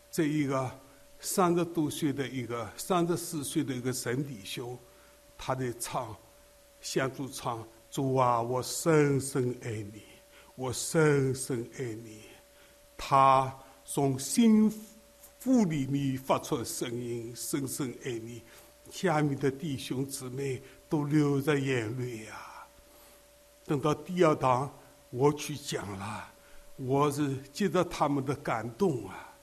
[0.09, 0.71] 这一个
[1.19, 4.77] 三十多岁的一个三十四岁的一个神弟兄，
[5.37, 6.15] 他在唱，
[6.79, 10.03] 向主唱：“主啊，我深深爱你，
[10.55, 12.21] 我深深爱你。”
[12.97, 13.53] 他。
[13.83, 14.71] 从心
[15.39, 18.41] 腹里面发出声音，深深爱你。
[18.89, 22.67] 下面的弟兄姊妹都流着眼泪呀。
[23.65, 24.73] 等到第二堂
[25.09, 26.33] 我去讲了，
[26.77, 29.33] 我是接着他们的感动啊。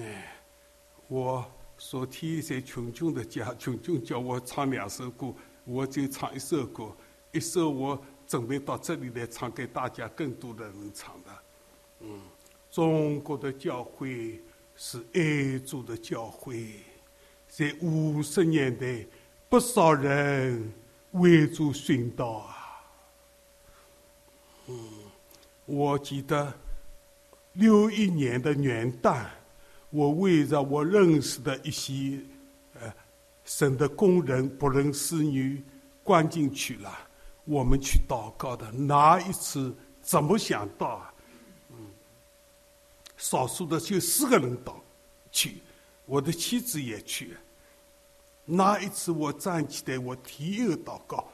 [0.00, 0.36] 哎，
[1.08, 1.44] 我
[1.76, 6.90] 昨天在群众的家， 群众叫我唱两首歌，我就唱一首歌，
[7.32, 11.30] 一首我准备到这里来唱给大家更多的人唱的，
[12.00, 12.20] 嗯。
[12.70, 14.42] 中国的教会
[14.74, 16.80] 是爱主的教会，
[17.56, 19.06] 在五十年代，
[19.48, 20.72] 不少人
[21.12, 22.82] 为主殉道啊。
[24.66, 24.76] 嗯，
[25.64, 26.52] 我记得
[27.52, 29.26] 六一年的元旦，
[29.90, 32.18] 我为着我认识的一些
[32.80, 32.92] 呃
[33.44, 35.62] 省的工人、不伦侍女
[36.02, 36.92] 关进去了，
[37.44, 38.68] 我们去祷告的。
[38.72, 41.14] 哪一次，怎么想到啊？
[43.16, 44.82] 少数的就四个人到
[45.30, 45.58] 去，
[46.06, 47.36] 我的妻子也去。
[48.44, 51.26] 那一次我站起来，我提一个祷告，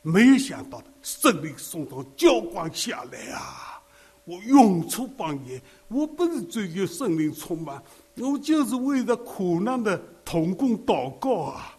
[0.00, 3.82] 没有想到圣灵送到浇灌下来啊！
[4.24, 7.82] 我涌出方言，我不是追求圣灵充满，
[8.16, 11.76] 我就是为了苦难的同工祷告啊！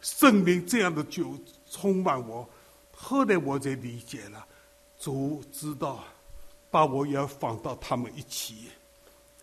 [0.00, 1.32] 圣灵这样的就
[1.70, 2.48] 充满我，
[2.92, 4.44] 后来我才理解了，
[4.98, 6.02] 主知道
[6.72, 8.64] 把我要放到他们一起。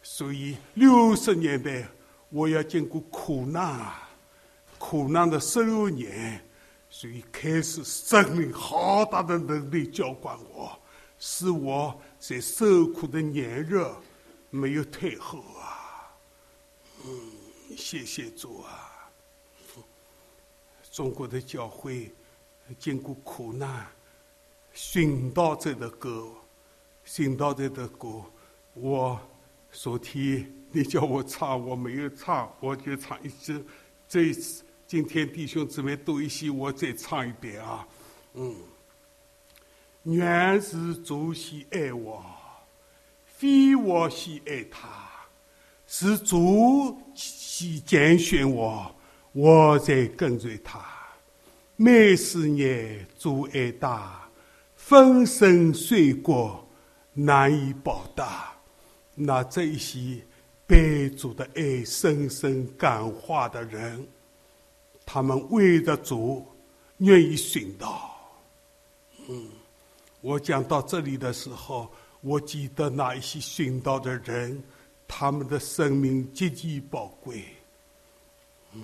[0.03, 1.87] 所以六十年代，
[2.31, 4.09] 我要经过苦难啊，
[4.77, 6.41] 苦难的十六年，
[6.89, 10.71] 所以开始生命好大的能力浇灌我，
[11.19, 13.85] 使我在受苦的年日
[14.49, 16.09] 没有退后啊！
[17.05, 17.31] 嗯，
[17.75, 19.09] 谢谢主啊！
[20.93, 22.09] 中国的教会
[22.79, 23.85] 经过苦难，
[24.71, 26.29] 寻到这的歌，
[27.03, 28.23] 寻到这的歌，
[28.73, 29.19] 我。
[29.71, 33.63] 昨天你叫我唱，我没有唱，我就唱一支。
[34.07, 37.87] 这一次今天弟兄姊妹多一些，我再唱一遍啊。
[38.33, 38.55] 嗯，
[40.03, 42.23] 原是主喜爱我，
[43.25, 44.89] 非我喜爱他，
[45.87, 48.93] 是主喜拣选我，
[49.31, 50.83] 我在跟随他。
[51.77, 54.29] 每十年主爱大，
[54.75, 56.51] 分身碎骨，
[57.13, 58.50] 难以报答。
[59.13, 60.19] 那这一些
[60.65, 64.07] 被主的爱深深感化的人，
[65.05, 66.45] 他们为着主
[66.99, 68.09] 愿意殉道。
[69.27, 69.49] 嗯，
[70.21, 71.91] 我讲到这里的时候，
[72.21, 74.63] 我记得那一些殉道的人，
[75.07, 77.43] 他们的生命极其宝贵。
[78.73, 78.83] 嗯，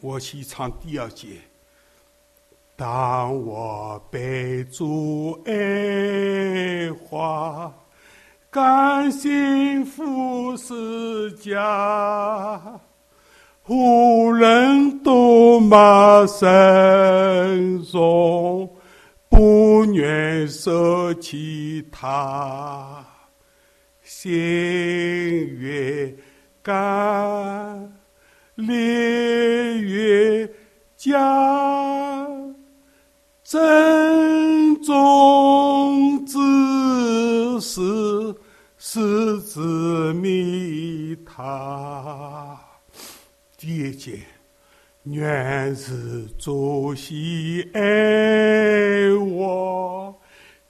[0.00, 1.40] 我先唱第二节。
[2.76, 7.72] 当我被主爱化。
[8.54, 12.80] 甘心服侍家，
[13.66, 18.70] 无人都马身中，
[19.28, 23.04] 不愿舍弃他，
[24.04, 24.32] 心
[25.58, 26.14] 越
[26.62, 27.92] 甘，
[28.54, 30.48] 烈越
[30.96, 32.24] 加，
[33.42, 36.38] 珍重之
[37.60, 38.13] 时。
[38.94, 42.56] 是子弥他，
[43.58, 44.20] 第一节，
[45.02, 47.80] 愿是主喜爱
[49.18, 50.16] 我，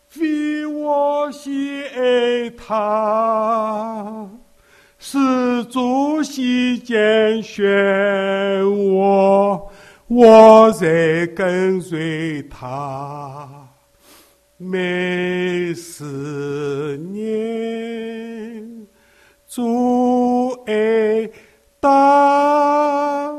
[0.08, 4.26] 非我喜爱他，
[4.98, 7.62] 是主席拣选
[8.94, 9.70] 我，
[10.06, 13.68] 我在跟随他。
[14.56, 17.73] 每思念，
[19.54, 21.30] 主爱
[21.78, 23.32] 大，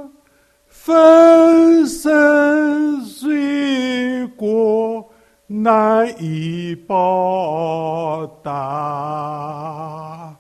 [0.70, 5.11] 分身水果
[5.45, 10.34] 难以报答。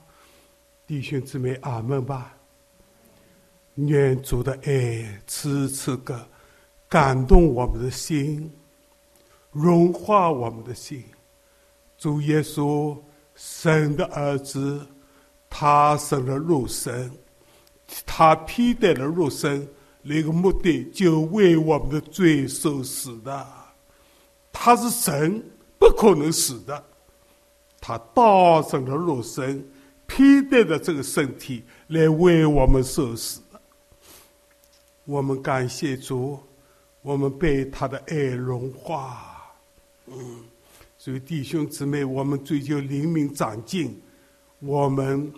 [0.87, 2.33] 弟兄姊妹，阿门吧！
[3.73, 6.25] 愿主的爱次次个
[6.87, 8.49] 感动我们的心。
[9.51, 11.03] 融化我们的心，
[11.97, 12.97] 主耶稣，
[13.35, 14.87] 神的儿子，
[15.57, 17.09] 他生了肉身，
[18.05, 19.65] 他披戴了肉身，
[20.01, 23.47] 那个目的就为我们的罪受死的。
[24.51, 25.41] 他是神，
[25.79, 26.83] 不可能死的。
[27.79, 29.65] 他道成了肉身，
[30.05, 33.39] 披戴着这个身体来为我们受死。
[35.05, 36.37] 我们感谢主，
[37.01, 39.53] 我们被他的爱融化。
[40.07, 40.43] 嗯，
[40.97, 44.01] 所以弟兄姊妹，我们追求灵命长进，
[44.59, 45.31] 我们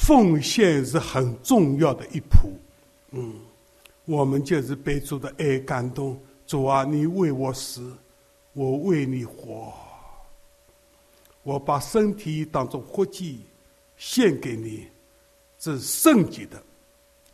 [0.00, 2.36] 奉献是很重要的一步。
[3.10, 3.34] 嗯，
[4.06, 6.18] 我们就是被主的爱感动。
[6.46, 7.92] 主啊，你为我死，
[8.54, 9.72] 我为你活。
[11.42, 13.40] 我把身体当作活祭
[13.96, 14.88] 献给你，
[15.58, 16.60] 这是圣洁的。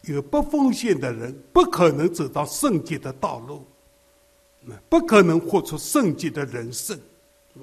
[0.03, 3.65] 有不奉献的人，不可能走到圣洁的道路。
[4.89, 6.99] 不可能活出圣洁的人生，
[7.55, 7.63] 嗯，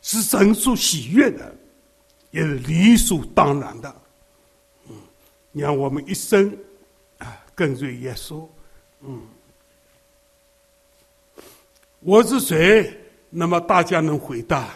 [0.00, 1.54] 是神所喜悦的，
[2.30, 3.94] 也是理所当然的，
[4.88, 4.96] 嗯，
[5.52, 6.56] 让我们一生
[7.18, 8.46] 啊跟随耶稣，
[9.00, 9.20] 嗯，
[12.00, 12.96] 我是谁？
[13.28, 14.68] 那么大家能回答？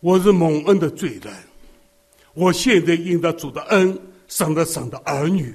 [0.00, 1.34] 我是蒙恩的罪人，
[2.32, 3.98] 我现在应得主的恩，
[4.28, 5.54] 生了神的儿女，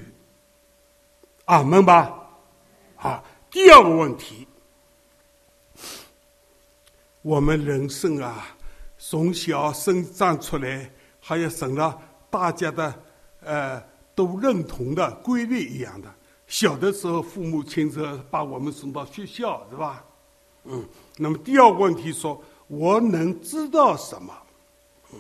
[1.45, 2.21] 阿门吧。
[2.97, 4.47] 啊，第二个问题。
[7.23, 8.55] 我们人生啊，
[8.99, 10.87] 从小生长出来，
[11.27, 11.99] 还要省了
[12.29, 12.93] 大家的
[13.41, 16.13] 呃都认同的规律一样的。
[16.45, 20.05] 小的时候，父母亲自把我们送到学校，是吧？
[20.65, 20.87] 嗯。
[21.17, 24.31] 那么第二个问题说，我能知道什么？
[25.11, 25.19] 嗯。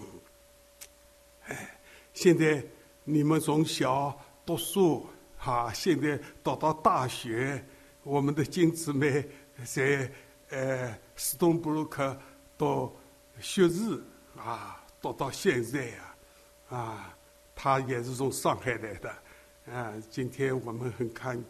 [1.47, 1.79] 哎，
[2.13, 2.63] 现在
[3.03, 5.07] 你们从小读书，
[5.39, 7.65] 哈，现在读到大学，
[8.03, 9.27] 我们的金姊妹
[9.65, 10.11] 在
[10.51, 10.95] 呃。
[11.17, 12.13] 斯通布鲁克
[12.57, 12.93] 读
[13.39, 14.03] 学士
[14.37, 16.15] 啊，读到现在呀，
[16.69, 17.15] 啊，
[17.53, 19.15] 他也是从上海来的，
[19.71, 21.43] 啊，今天我们很看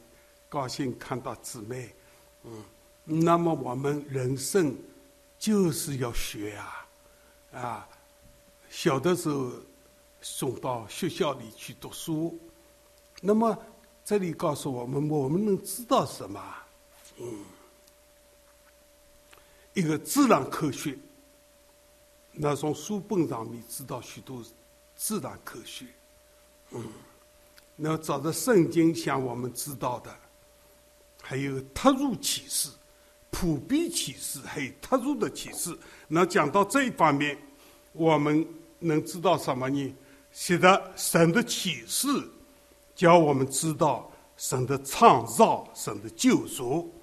[0.49, 1.95] 高兴看到姊妹，
[2.43, 2.61] 嗯，
[3.05, 4.75] 那么我们人生
[5.39, 6.87] 就是要学啊，
[7.53, 7.89] 啊，
[8.69, 9.49] 小的时候
[10.19, 12.37] 送到学校里去读书，
[13.21, 13.57] 那么
[14.03, 16.41] 这里告诉我们，我们能知道什么？
[17.19, 17.45] 嗯。
[19.73, 20.97] 一个自然科学，
[22.37, 24.43] 那从书本上面知道许多
[24.95, 25.85] 自然科学，
[26.71, 26.83] 嗯，
[27.75, 30.13] 那照着圣经向我们知道的，
[31.21, 32.69] 还有特殊启示、
[33.31, 35.77] 普遍启示，还有特殊的启示。
[36.09, 37.37] 那讲到这一方面，
[37.93, 38.45] 我们
[38.79, 39.95] 能知道什么呢？
[40.31, 42.07] 写的神的启示，
[42.95, 46.93] 教我们知道神的创造、神的救赎。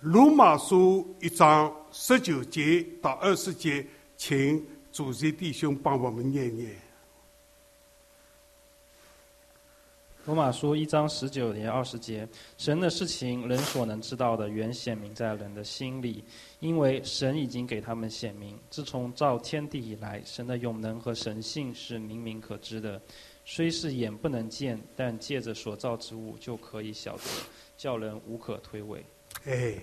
[0.00, 1.74] 罗马书一章。
[1.94, 3.86] 十九节到二十节，
[4.24, 6.70] 请主席弟兄帮我们念念。
[10.24, 16.22] 罗马书一章十九节二十节，神的事情人所能知道的，原显明在人的心里，
[16.60, 18.56] 因为神已经给他们显明。
[18.70, 23.02] 自从造天地以来，神的永能和神性是明明可知的，
[23.44, 27.24] 虽是眼不能见，但借着所造之物就可以晓得，
[27.76, 29.00] 叫人无可推诿。
[29.46, 29.74] 哎。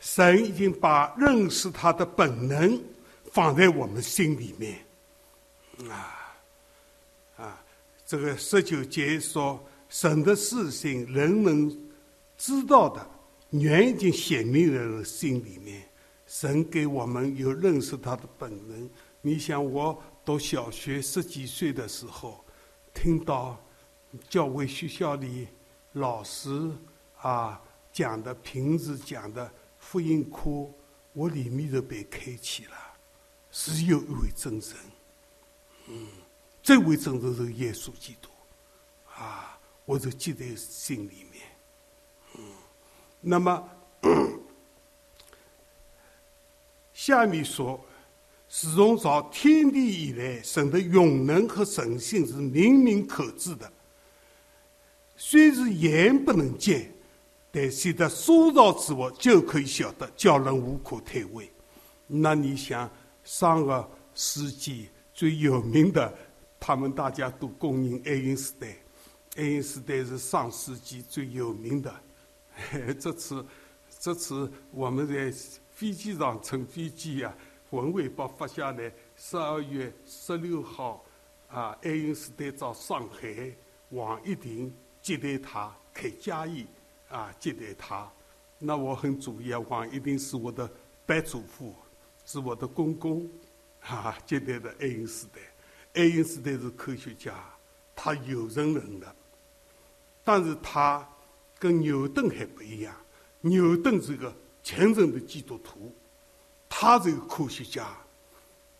[0.00, 2.80] 神已经把认识他的本能
[3.32, 4.78] 放在我们心里面，
[5.90, 6.36] 啊
[7.36, 7.64] 啊，
[8.06, 11.70] 这个十九节说，神的事情人能
[12.36, 13.10] 知道的，
[13.50, 15.82] 原已经显明在人心里面。
[16.26, 18.90] 神给我们有认识他的本能。
[19.22, 22.44] 你想，我读小学十几岁的时候，
[22.92, 23.58] 听到
[24.28, 25.48] 教会学校里
[25.92, 26.70] 老师
[27.20, 27.60] 啊
[27.92, 30.70] 讲的瓶子讲的福音课，
[31.14, 32.76] 我里面就被开启了，
[33.50, 34.76] 是有一位真神。
[35.88, 36.06] 嗯，
[36.62, 38.28] 这位真神是耶稣基督，
[39.14, 41.42] 啊，我就记在心里面。
[43.20, 43.68] 那么。
[46.92, 47.80] 下面说，
[48.48, 53.72] 自从造天地以来，神的永能和神性是明明可知的。
[55.16, 56.92] 虽是眼不能见，
[57.52, 61.48] 但随着塑造之物就可以晓得，叫人无可推诿。
[62.08, 62.90] 那你想，
[63.28, 66.10] 上个世纪最有名的，
[66.58, 68.70] 他们大家都公认爱因斯坦。
[69.36, 71.94] 爱因斯坦是上世纪最有名的。
[72.98, 73.44] 这次，
[74.00, 75.30] 这次我们在。
[75.70, 77.32] 飞机上乘飞机呀，
[77.70, 81.04] 文汇报发下来，十二月十六号，
[81.48, 83.52] 啊，爱因斯坦到上海，
[83.90, 86.66] 王一婷接待他，开家宴，
[87.08, 88.10] 啊，接待他。
[88.58, 90.68] 那我很注意啊，王一婷是我的
[91.06, 91.72] 伯祖父，
[92.28, 93.26] 是我的公公，
[93.80, 95.42] 啊，接待的爱因斯坦。
[95.94, 97.34] 爱因斯坦是科学家，
[97.96, 99.16] 他有人能的，
[100.22, 101.08] 但是他
[101.58, 102.94] 跟牛顿还不一样，
[103.40, 104.30] 牛顿是个。
[104.60, 105.94] 虔诚的基督徒，
[106.68, 107.96] 他是个科学家，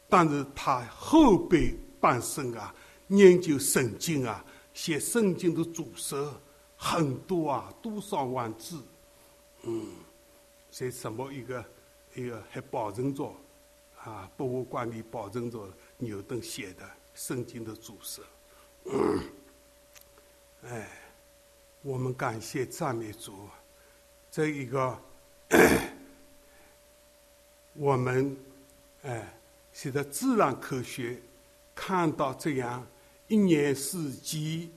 [0.07, 2.74] 但是他后辈半生啊，
[3.07, 4.44] 研究圣经啊，
[4.74, 6.14] 写圣经的注释
[6.76, 8.82] 很多啊，多少万字，
[9.62, 9.86] 嗯，
[10.70, 11.64] 在什么一个
[12.18, 13.32] 一个还保存着
[14.02, 18.20] 啊，博物馆里保存着牛顿写的圣经的注释，
[20.64, 20.88] 哎，
[21.82, 23.48] 我们感谢赞美主，
[24.30, 24.98] 这一个。
[27.74, 28.36] 我们
[29.04, 29.32] 哎，
[29.72, 31.16] 现在自然科学
[31.74, 32.84] 看到这样
[33.28, 34.72] 一年四季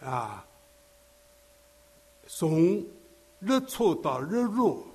[0.00, 0.46] 啊，
[2.28, 2.86] 从
[3.40, 4.86] 日出到日落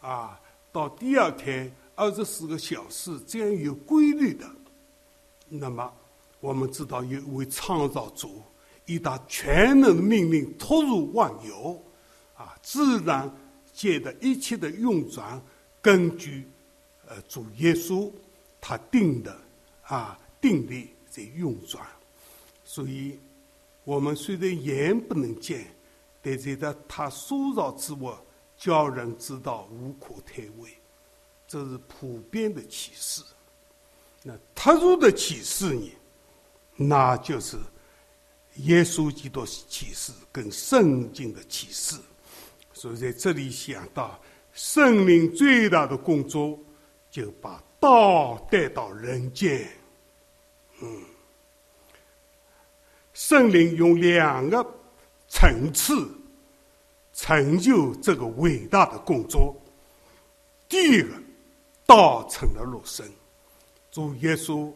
[0.00, 0.40] 啊，
[0.74, 4.44] 到第二天二十四个小时这样有规律的，
[5.48, 5.90] 那么
[6.40, 8.42] 我们知道有一位创造主，
[8.84, 11.80] 以他全能的命令托入万有
[12.36, 13.32] 啊，自然。
[13.76, 15.42] 界的一切的运转，
[15.82, 16.46] 根据
[17.08, 18.08] 呃主耶稣
[18.60, 19.36] 他定的
[19.82, 21.84] 啊定力在运转，
[22.62, 23.18] 所以
[23.82, 25.66] 我们虽然眼不能见，
[26.22, 28.12] 但是在他塑造之物，
[28.64, 30.70] 叫人知道无可推诿，
[31.46, 33.22] 这是普遍的启示。
[34.22, 35.92] 那特殊的启示呢，
[36.74, 37.58] 那就是
[38.54, 41.94] 耶稣基督启示跟圣经的启示。
[42.72, 44.18] 所以在这里想到，
[44.54, 46.58] 圣灵最大的工作，
[47.10, 49.68] 就把道带到人间。
[50.80, 51.02] 嗯，
[53.12, 54.66] 圣灵用两个
[55.28, 56.10] 层次
[57.14, 59.56] 成就这个伟大的工作。
[60.68, 61.08] 第一个，
[61.86, 63.08] 道成了肉身，
[63.90, 64.70] 主耶稣，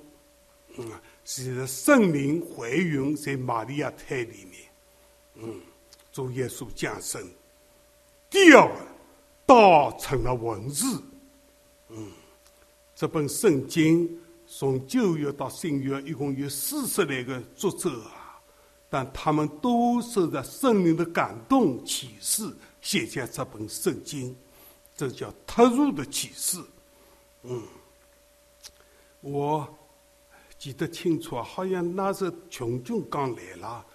[0.76, 0.90] 嗯，
[1.24, 4.70] 是圣灵怀孕在玛利亚胎里面，
[5.34, 5.60] 嗯，
[6.12, 7.20] 主耶稣降生。
[8.30, 8.74] 第二个，
[9.44, 11.02] 道成了文字。
[11.88, 12.12] 嗯，
[12.94, 14.06] 这本圣经
[14.46, 18.27] 从旧约到新约一共有四十来个作者啊，
[18.88, 24.36] 但他们都受着圣灵的感动启示，写下这本圣经，
[24.96, 26.58] 这叫特殊的启示。
[27.42, 27.62] 嗯，
[29.20, 29.68] 我
[30.58, 33.86] 记得清楚，好像那时琼琼刚来了，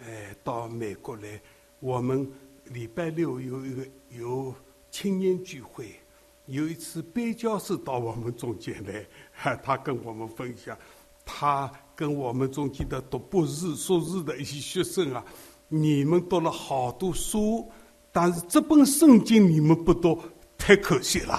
[0.00, 1.40] 哎，到美国来，
[1.80, 2.30] 我们。
[2.66, 4.54] 礼拜六有一个有
[4.88, 6.00] 青年聚会，
[6.46, 10.78] 有一次贝教授到我们中间来， 他跟我们分享，
[11.24, 15.24] 他跟我们中间的读博士、硕士的一些学生啊，
[15.68, 17.70] 你们读了好多书，
[18.10, 20.18] 但是这本圣经你们不读，
[20.56, 21.34] 太可惜了，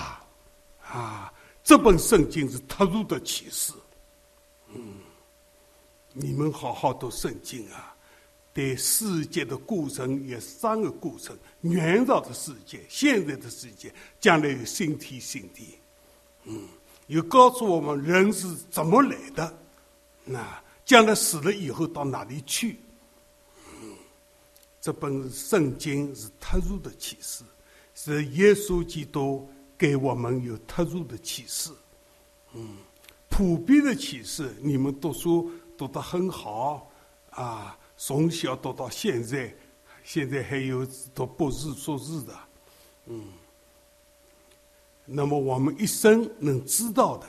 [0.86, 1.34] 啊，
[1.64, 3.74] 这本圣经是特殊的启示，
[4.74, 4.96] 嗯，
[6.14, 7.90] 你们好好读圣经啊。
[8.56, 15.70] 对世界的过程有三个过程：原造的世界、现在的世界、将来有新天新地。
[16.44, 16.68] 嗯，
[17.08, 19.58] 又告诉我们人是怎么来的，
[20.26, 22.80] 那将来死了以后到哪里去？
[24.82, 27.44] 这本圣经是特殊的启示，
[27.96, 31.72] 是耶稣基督给我们有特殊的启示。
[32.54, 32.78] 嗯，
[33.30, 36.92] 普遍的启示，你们读书读得很好，
[37.30, 39.56] 啊，从小读到现在，
[40.04, 42.38] 现在还有读博士、硕士的，
[43.06, 43.24] 嗯。
[45.06, 47.28] 那么我们一生能知道的，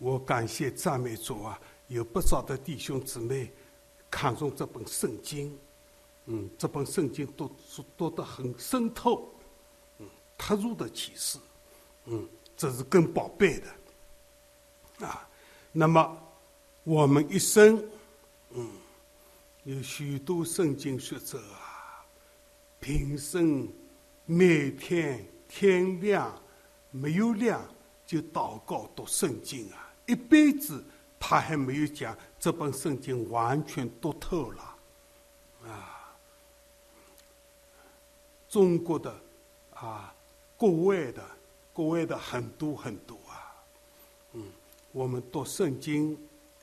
[0.00, 3.52] 我感谢赞美主啊，有不少的弟兄姊妹
[4.10, 5.56] 看中这本圣经，
[6.26, 7.48] 嗯，这本圣经读
[7.96, 9.32] 读得很深透，
[9.98, 11.38] 嗯，特殊的启示，
[12.06, 15.28] 嗯，这是更宝贝的，啊，
[15.70, 16.18] 那么
[16.82, 17.80] 我们一生，
[18.50, 18.68] 嗯，
[19.62, 22.04] 有许多圣经学者啊，
[22.80, 23.68] 平生
[24.26, 25.24] 每天。
[25.52, 26.40] 天亮
[26.92, 27.60] 没有亮
[28.06, 29.89] 就祷告读圣经啊！
[30.10, 30.84] 一辈子
[31.18, 34.76] 他还没有讲这本圣经完全读透了
[35.64, 36.16] 啊！
[38.48, 39.14] 中国的
[39.72, 40.12] 啊，
[40.56, 41.22] 国外的
[41.72, 43.54] 国外的很多很多啊！
[44.32, 44.42] 嗯，
[44.92, 46.18] 我们读圣经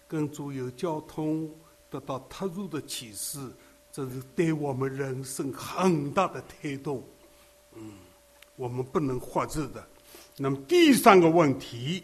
[0.07, 1.49] 跟主有交通，
[1.89, 3.39] 得到特殊的启示，
[3.91, 7.01] 这是对我们人生很大的推动。
[7.75, 7.93] 嗯。
[8.57, 9.87] 我们不能获知的。
[10.35, 12.03] 那么第三个问题，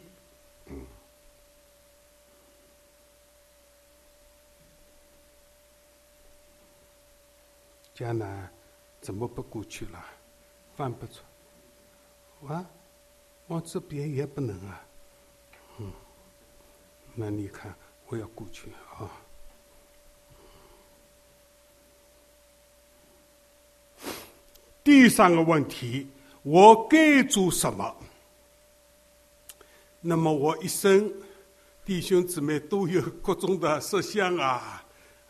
[8.03, 8.51] 江南
[8.99, 10.05] 怎么不过去了？
[10.75, 11.21] 翻不出。
[12.53, 12.69] 啊，
[13.47, 14.85] 往这边也不能啊。
[15.77, 15.89] 嗯，
[17.15, 17.73] 那你看，
[18.07, 19.09] 我要过去啊。
[24.83, 26.09] 第三个问题。
[26.41, 27.95] 我该做什么？
[30.01, 31.09] 那么我一生，
[31.85, 34.85] 弟兄姊妹都有各种的设想啊！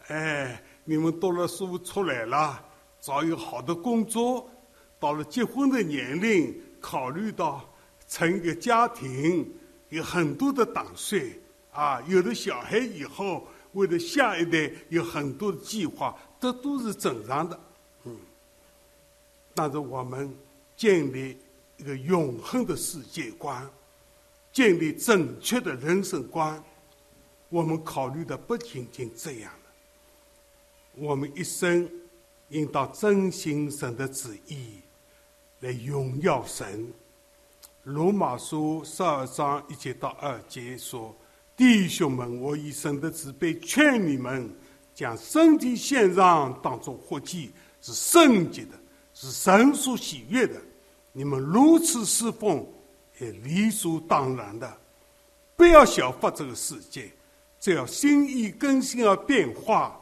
[0.07, 2.64] 哎，你们读了书出来了，
[3.00, 4.50] 找一个好的工作，
[5.00, 7.64] 到了结婚的年龄，考虑到
[8.08, 9.52] 成一个家庭，
[9.90, 11.22] 有很多的打算
[11.72, 12.02] 啊！
[12.08, 17.60] 有了小孩以后，为了下一代有很多的计划，这都是正常的。
[18.06, 18.18] 嗯，
[19.54, 20.34] 但是我们。
[20.76, 21.38] 建立
[21.78, 23.70] 一个永恒的世界观，
[24.52, 26.62] 建立正确的人生观。
[27.48, 29.54] 我们考虑的不仅仅这样。
[30.96, 31.89] 我们一生
[32.50, 34.80] 应当遵行神的旨意，
[35.62, 36.91] 来荣耀神。
[37.84, 41.16] 罗马书十二章一节到二节说
[41.58, 44.50] ：“弟兄们，我以神的慈悲劝你们，
[44.94, 48.72] 将身体献上，当作活祭，是圣洁的。”
[49.16, 50.60] 是神所喜悦的，
[51.12, 52.66] 你们如此侍奉，
[53.20, 54.76] 也理所当然的。
[55.56, 57.12] 不要小发这个世界，
[57.60, 60.02] 只要心意更新而变化，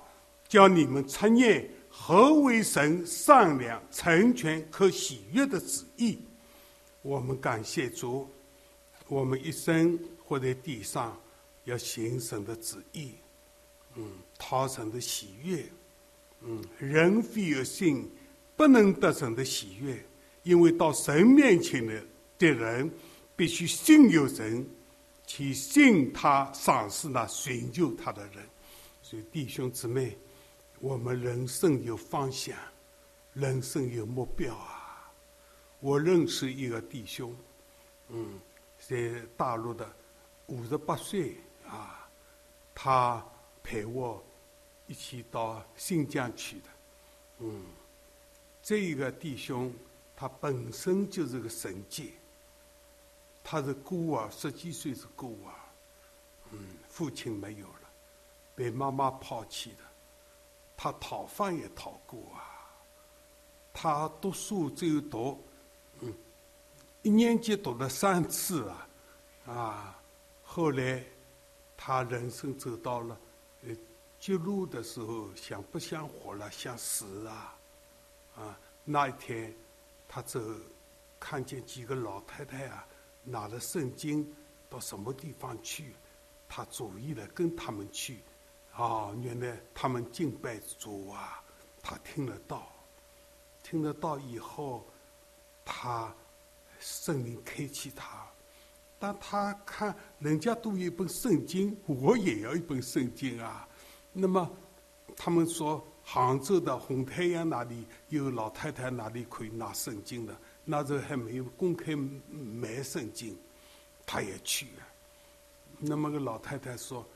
[0.52, 6.20] 叫你们测验何为神善良、成全、可喜悦的旨意。
[7.02, 8.28] 我们感谢主，
[9.08, 11.18] 我们一生活在地上，
[11.64, 13.14] 要行神的旨意，
[13.96, 14.06] 嗯，
[14.38, 15.64] 讨神的喜悦，
[16.42, 18.12] 嗯，人非有信。
[18.58, 20.06] 不能得神的喜悦，
[20.44, 22.04] 因为到神面前的
[22.38, 22.92] 的人
[23.38, 24.68] 必须信有神，
[25.26, 28.44] 去信他赏赐那寻求他的人。
[29.02, 30.16] 所以弟兄姊妹，
[30.82, 32.58] 我们人生有方向，
[33.34, 35.14] 人生有目标啊！
[35.80, 37.36] 我认识一个弟兄，
[38.10, 38.40] 嗯，
[38.80, 39.88] 在大陆的
[40.48, 42.10] 五十八岁啊，
[42.74, 43.24] 他
[43.62, 44.24] 陪我
[44.88, 46.70] 一起到新疆去的，
[47.38, 47.64] 嗯。
[48.64, 49.72] 这一个弟兄，
[50.16, 52.06] 他本身就是个神界。
[53.44, 55.54] 他是孤儿，十几岁是孤儿，
[56.52, 56.60] 嗯，
[56.90, 57.90] 父亲没有了，
[58.56, 59.91] 被妈妈抛弃的。
[60.84, 62.42] 他讨饭也讨过啊。
[63.72, 65.40] 他读书只有读，
[66.00, 66.12] 嗯，
[67.04, 68.88] 一年级读了三次啊，
[69.46, 70.02] 啊，
[70.44, 71.04] 后来
[71.78, 73.16] 他人生走到了
[73.62, 73.76] 呃
[74.20, 77.56] 绝路的时候，想不想活了，想死啊。
[78.36, 79.54] 啊，那一天，
[80.08, 80.42] 他走，
[81.20, 82.88] 看见几个老太太啊，
[83.24, 84.28] 拿着圣经
[84.68, 85.94] 到什么地方去，
[86.50, 88.18] 他主意了跟他们去。
[88.74, 91.44] 啊，原来他们敬拜主啊，
[91.82, 92.72] 他听得到，
[93.64, 94.86] 听得到以后，
[95.64, 96.14] 他
[96.80, 98.28] 圣灵开启他，
[99.00, 103.68] 当他看人家都有一本圣经，我也要一本圣经啊。
[104.12, 104.50] 那么，
[105.16, 105.86] 他们说。
[106.04, 113.38] 杭州的红太阳那里有老太太那里可以拿圣经的，那时候还没有公开卖圣经，
[114.04, 114.88] 他也去了。
[115.78, 117.08] 那么个老太太说：“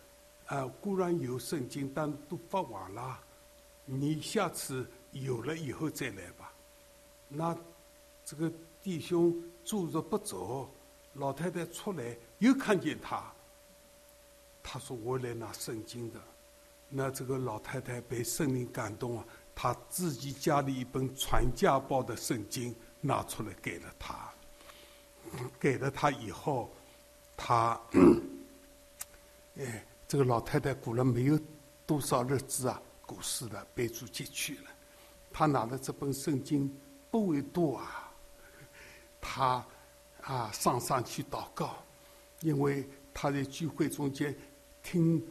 [0.45, 3.19] 啊，固然有圣经，但都发完了，
[3.85, 6.51] 你下次有了以后再来吧。”
[7.27, 7.57] 那
[8.23, 8.51] 这个
[8.83, 10.69] 弟兄坐着不走，
[11.13, 13.33] 老太太出来又看见他，
[14.61, 16.21] 他说我来拿圣经的。
[16.87, 19.25] 那这个老太太被圣灵感动啊，
[19.55, 24.31] 她自己家里一本传家宝的圣经拿出来给了他。
[25.59, 26.71] 给了他以后，
[27.35, 27.81] 他，
[29.57, 31.39] 哎，这个老太太过了没有
[31.85, 34.71] 多少日子啊，过世了，被主接去了。
[35.31, 36.73] 她拿了这本圣经
[37.11, 38.11] 不为多啊，
[39.19, 39.65] 他
[40.21, 41.75] 啊上上去祷告，
[42.41, 44.35] 因为他在聚会中间
[44.83, 45.21] 听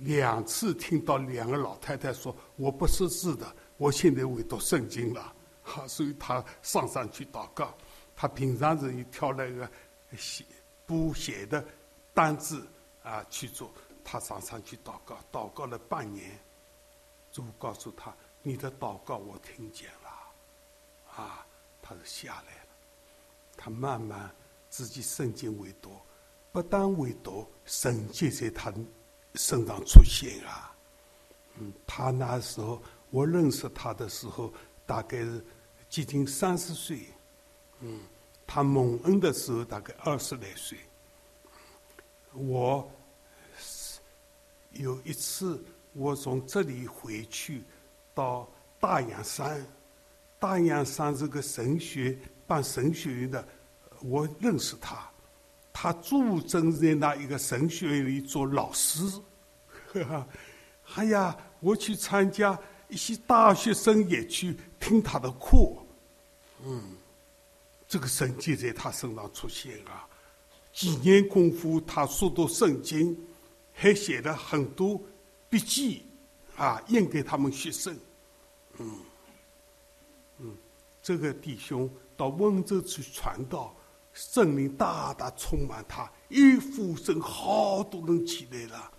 [0.00, 7.74] 两次听到两个老太太说：“我不识字的，我现在会读圣经了。”哈，所以他上上去祷告。
[8.16, 9.70] 他平常是挑了一个
[10.16, 10.44] 写
[10.84, 11.64] 不写的
[12.12, 12.66] 单字
[13.02, 13.72] 啊去做，
[14.10, 16.30] 他常常去祷告，祷告了半年，
[17.30, 20.08] 主告诉他：“你的祷告我听见了。”
[21.14, 21.46] 啊，
[21.82, 22.68] 他是下来了，
[23.54, 24.34] 他慢慢
[24.70, 26.00] 自己圣经为多，
[26.52, 28.72] 不但为多，神迹在他
[29.34, 30.74] 身上出现啊。
[31.58, 32.80] 嗯，他那时候
[33.10, 34.50] 我认识他的时候，
[34.86, 35.44] 大概是
[35.90, 37.08] 接近三十岁。
[37.80, 38.00] 嗯，
[38.46, 40.78] 他蒙恩的时候大概二十来岁。
[42.32, 42.90] 我
[44.78, 45.62] 有一次，
[45.92, 47.62] 我从这里回去
[48.14, 48.48] 到
[48.80, 49.64] 大洋山，
[50.38, 53.46] 大洋山这个神学办神学院的，
[54.02, 55.10] 我认识他，
[55.72, 59.02] 他驻镇在那一个神学院里做老师。
[59.92, 60.28] 哈哈，
[60.94, 62.58] 哎呀，我去参加
[62.88, 65.56] 一些大学生也去听他的课，
[66.64, 66.82] 嗯。
[67.90, 70.06] 这个神迹在他身上出现啊！
[70.74, 73.18] 几年功夫，他速读圣经，
[73.80, 75.00] 还写了很多
[75.48, 76.04] 笔记
[76.56, 77.96] 啊，印给他们学生。
[78.78, 78.98] 嗯，
[80.38, 80.56] 嗯，
[81.00, 83.72] 这个弟兄到温州去传道，
[84.12, 88.92] 圣灵大大充满他，一呼声，好多人起来了。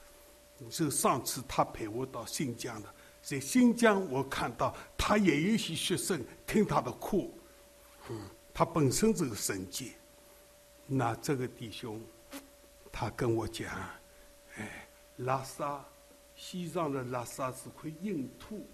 [0.70, 2.88] 就上次他陪我到新疆的，
[3.22, 7.18] 在新疆我看到他也有一些学生听他的课，
[8.10, 8.22] 嗯。
[8.54, 9.94] 他本身这个神迹，
[10.86, 12.02] 那这个弟兄，
[12.92, 13.70] 他跟我讲，
[15.20, 15.86] 拉萨，
[16.36, 18.66] 西藏的拉萨是块硬土，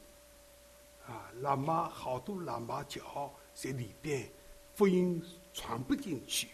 [1.06, 4.30] 啊，喇嘛好多喇嘛教在里边，
[4.74, 5.22] 福音
[5.54, 6.48] 传不进去。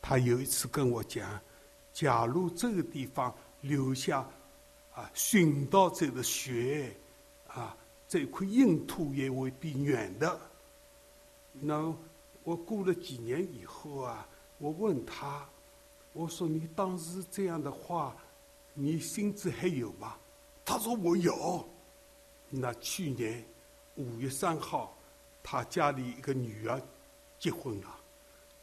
[0.00, 1.40] 他有一次跟我讲，
[1.92, 4.26] 假如这个地方留下
[4.94, 6.94] 啊寻到这个血，
[7.48, 7.76] 啊，
[8.08, 10.40] 这块硬土也会变软的，
[11.52, 11.94] 那。
[12.42, 14.26] 我过了几年以后啊，
[14.56, 15.46] 我问他，
[16.14, 18.16] 我说你当时这样的话，
[18.74, 20.16] 你心智还有吗？
[20.64, 21.68] 他说我有。
[22.48, 23.44] 那去年
[23.96, 24.96] 五月三号，
[25.42, 26.80] 他家里一个女儿
[27.38, 28.00] 结婚了，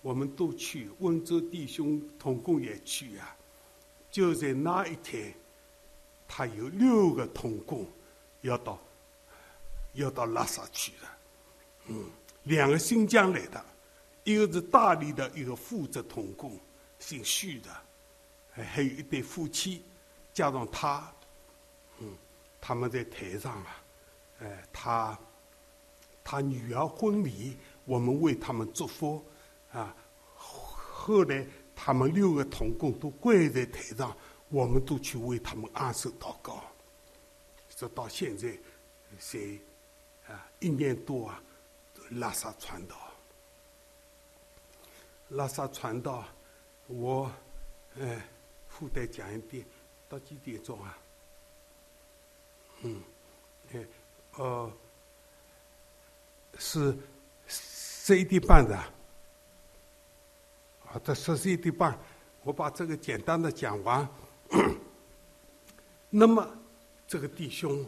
[0.01, 3.35] 我们都去，温州弟兄同工也去啊。
[4.11, 5.33] 就在那一天，
[6.27, 7.85] 他有六个同工
[8.41, 8.79] 要到
[9.93, 11.07] 要到拉萨去的，
[11.87, 12.09] 嗯。
[12.43, 13.65] 两个新疆来的，
[14.23, 16.57] 一个是大理的一个负责童工，
[16.97, 17.69] 姓徐的，
[18.51, 19.83] 还有一对夫妻，
[20.37, 21.11] 加上他，
[21.97, 22.15] 嗯，
[22.61, 23.83] 他们在台上啊，
[24.37, 25.17] 哎，他，
[26.23, 29.25] 他女儿婚礼，我们为他们祝福，
[29.71, 29.95] 啊，
[30.35, 31.43] 后来
[31.75, 34.15] 他们六个童工都跪在台上，
[34.49, 36.63] 我们都去为他们安守祷告，
[37.75, 38.55] 直到现在，
[39.17, 39.39] 才
[40.31, 41.41] 啊一年多啊。
[42.11, 42.95] 拉萨传道，
[45.29, 46.23] 拉萨传道，
[46.85, 47.29] 我
[47.99, 48.21] 哎
[48.69, 49.65] 附带讲一点，
[50.09, 50.97] 到几点钟啊？
[52.81, 53.01] 嗯，
[53.73, 53.85] 哎，
[54.35, 54.71] 呃，
[56.57, 56.97] 是
[57.47, 58.77] 十一点半的。
[60.85, 61.99] 好的，十一点半，
[62.43, 64.07] 我把这个简单的讲完。
[66.09, 66.47] 那么，
[67.05, 67.85] 这个弟兄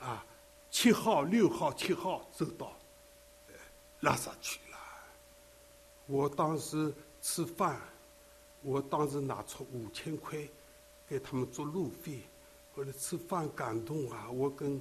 [0.00, 0.24] 啊，
[0.70, 2.76] 七号、六号、七号走到。
[4.00, 4.78] 拉萨去了。
[6.06, 7.80] 我当时吃饭，
[8.62, 10.38] 我当时拿出五千块
[11.08, 12.22] 给他们做路费。
[12.74, 14.80] 或者吃饭感动啊，我跟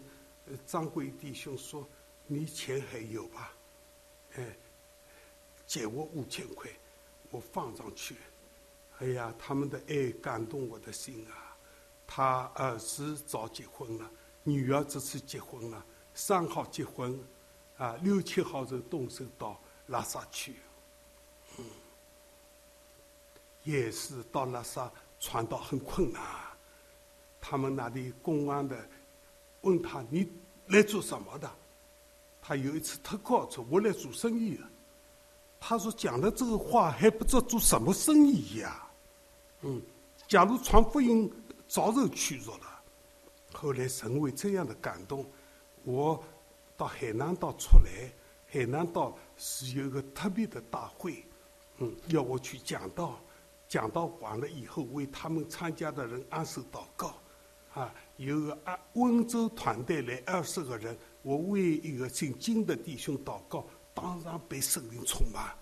[0.68, 1.84] 张贵弟兄说
[2.28, 3.52] ：“你钱还有吧？
[4.36, 4.56] 哎，
[5.66, 6.70] 借我五千块，
[7.32, 8.16] 我放上去。”
[9.00, 11.58] 哎呀，他们的爱感动我的心啊！
[12.06, 14.12] 他儿子早结婚了，
[14.44, 17.20] 女儿这次结婚了，三号结婚。
[17.78, 20.58] 啊，六七号就动身到拉萨去，
[21.58, 21.66] 嗯，
[23.64, 26.22] 也是到拉萨传道很困难。
[27.40, 28.78] 他们那里公安的
[29.62, 30.30] 问他：“你
[30.68, 31.50] 来做什么的？”
[32.42, 34.64] 他有一次他告诉我来做生意的。
[35.60, 38.88] 他说：“讲了这个话还不知道做什么生意呀？”
[39.62, 39.82] 嗯，
[40.28, 41.32] 假如传福音
[41.68, 42.82] 遭受屈辱了。
[43.54, 45.26] 后来成为这样的感动，
[45.84, 46.24] 我
[46.76, 48.12] 到海南岛出来，
[48.48, 51.26] 海南岛是有个特别的大会，
[51.80, 53.20] 嗯，要我去讲道，
[53.68, 57.14] 讲到完了以后为他们参加的人安守祷告，
[57.74, 65.54] 啊，有个啊温州团队来二十个人，我为一个姓金的弟兄祷告，当场被圣灵充满。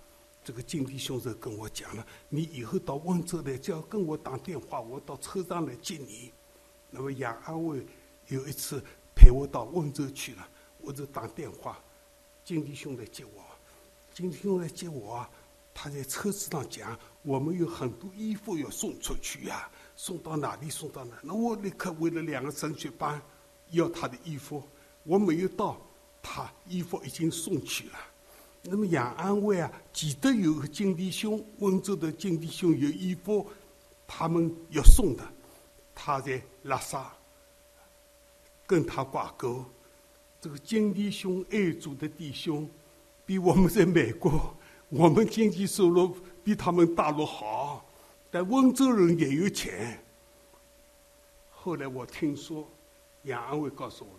[0.43, 6.31] 这个金弟兄就跟我讲了，你以后到温州来，只要跟我打电话，我到车站来接你。
[6.91, 7.83] 那么杨安伟
[8.27, 8.83] 有一次
[9.15, 10.47] 陪我到温州去了，
[10.81, 11.83] 我就打电话，
[12.43, 13.43] 金弟兄来接我，
[14.13, 15.27] 金弟兄来接我，
[15.77, 21.15] 他在车子上讲，我们有很多衣服要送出去呀，送到哪里送到哪？
[21.21, 23.21] 那我立刻为了两个神学班
[23.71, 24.63] 要他的衣服，
[25.03, 25.77] 我没有到，
[26.23, 27.99] 他衣服已经送去了。
[28.63, 33.45] 那么杨安慰啊，记得有个金弟兄，温州的金弟兄有衣服，
[34.07, 35.23] 他们要送的，
[35.93, 37.13] 他在拉萨
[38.65, 39.63] 跟他挂钩。
[40.39, 42.67] 这个金弟兄爱主的弟兄，
[43.25, 44.55] 比我们在美国，
[44.89, 47.85] 我们经济收入比他们大陆好，
[48.31, 49.99] 但温州人也有钱。
[51.49, 52.69] 后来我听说，
[53.23, 54.11] 杨安慰告诉我，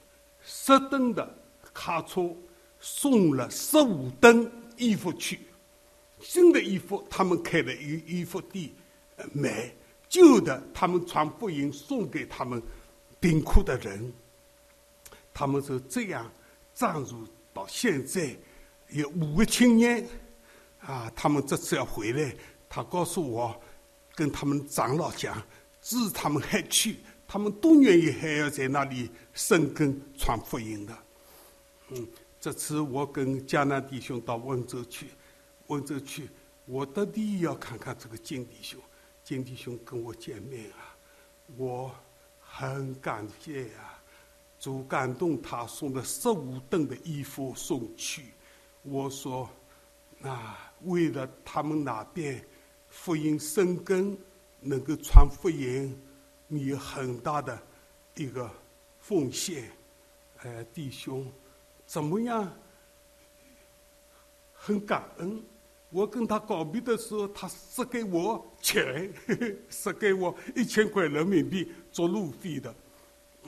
[0.43, 1.37] 十吨的
[1.73, 2.35] 卡车。
[2.79, 5.41] 送了十五吨衣服去，
[6.21, 8.71] 新的衣服他们开了衣衣服店
[9.33, 9.73] 卖，
[10.11, 12.63] 旧的他们穿不赢送给他们
[13.19, 14.13] 贫苦的人。
[15.33, 16.31] 他们就这样
[16.75, 18.37] 赞助到现在，
[18.91, 20.07] 有五个青年
[20.87, 22.35] 啊，他们这次要回来，
[22.69, 23.61] 他告诉我，
[24.15, 25.43] 跟他们长老讲，
[25.83, 30.99] 只是他们还去，他们都愿意还要在那里生根传福音的，
[31.91, 32.07] 嗯。
[32.39, 35.09] 这次我跟江南弟兄到温州去，
[35.67, 36.29] 温州去，
[36.67, 38.79] 我特地要看看这个金弟兄。
[39.25, 40.95] 金弟兄跟我见面啊，
[41.57, 41.93] 我
[42.39, 44.01] 很感谢啊，
[44.61, 48.27] 主感动他送了十五吨的衣服送去。
[48.83, 49.51] 我说，
[50.19, 52.45] 那为了他们那边
[52.89, 54.17] 福音生根，
[54.61, 56.01] 能够传福音，
[56.47, 57.61] 你有很大的
[58.15, 58.51] 一个
[59.01, 59.71] 奉献，
[60.43, 61.27] 呃，弟兄。
[61.87, 62.53] 怎么样？
[64.53, 65.43] 很感恩。
[65.91, 69.13] 我跟他告别的时候，他塞给我钱，
[69.71, 72.75] 塞给我一千块人民币做路费的。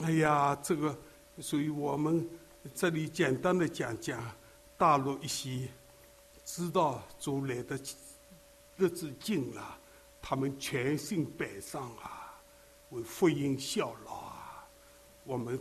[0.01, 0.97] 哎呀，这个，
[1.39, 2.27] 所以我们
[2.73, 4.23] 这里简单的讲讲
[4.77, 5.67] 大陆一些
[6.51, 7.79] 知道主来的
[8.75, 9.77] 日子近了，
[10.19, 12.41] 他们全心摆上啊，
[12.89, 14.67] 为福音效劳啊，
[15.25, 15.59] 我们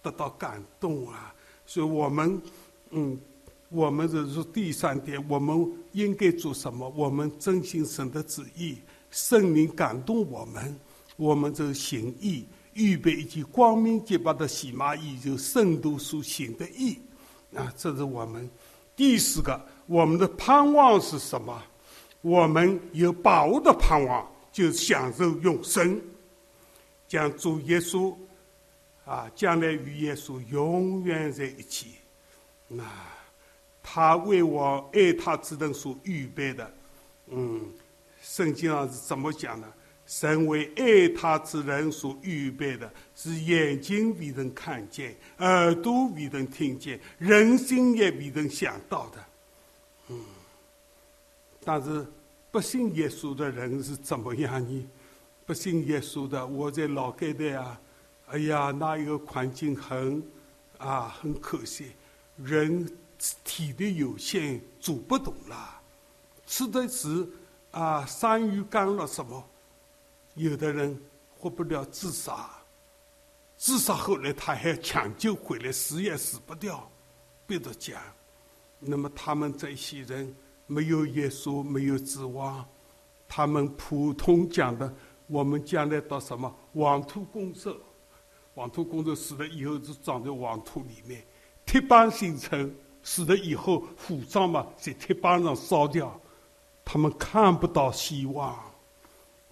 [0.00, 1.34] 得到感动啊。
[1.66, 2.40] 所以我们，
[2.88, 3.20] 嗯，
[3.68, 6.88] 我们这是第三点，我们应该做什么？
[6.96, 8.78] 我们遵行神的旨意，
[9.10, 10.80] 圣灵感动我们，
[11.18, 16.98] 我们就行义，预备一件光明洁白的洗马衣，就圣徒所行的义。
[17.54, 18.48] 啊，这是我们
[18.96, 19.60] 第四个，
[19.90, 21.60] 我们的盼望是什么？
[22.20, 26.00] 我们有把握的盼望，就是享受永生，
[27.08, 28.14] 将主耶稣。
[29.04, 31.94] 啊，将来与耶稣永远在一起。
[32.68, 32.84] 那
[33.82, 36.72] 他为我爱他之人所预备的，
[37.26, 37.60] 嗯，
[38.22, 39.66] 圣经上是怎么讲的？
[40.06, 49.18] 神为爱他之人所预备的，是眼睛未能看见，耳朵未能听见，人心也未能想到的。
[51.64, 52.06] 但是
[52.50, 54.88] 不信耶稣的人是怎么样呢？
[55.46, 57.80] 不信耶稣的，我在老街的啊。
[58.26, 60.22] 哎呀，那一个环境很
[60.78, 61.92] 啊，很可惜，
[62.36, 62.88] 人
[63.42, 65.80] 体力有限，做不动了，
[66.46, 67.28] 吃的是
[67.72, 69.44] 啊，山芋干了什么？
[70.34, 70.96] 有的人
[71.36, 72.48] 活不了，自杀，
[73.56, 76.88] 自杀后来他还抢救回来，死也死不掉，
[77.48, 78.00] 别的讲。
[78.78, 80.32] 那么他们这些人
[80.70, 82.64] 没有耶稣，没有指望，
[83.26, 84.94] 他们普通讲的，
[85.26, 86.54] 我们将来到什么？
[86.72, 87.76] 黄土公社。
[88.54, 91.24] 黄土工程死了以后是葬在黄土里面，
[91.66, 96.20] 铁板形成，死了以后火葬嘛，在铁板上烧掉，
[96.84, 98.56] 他们看不到希望，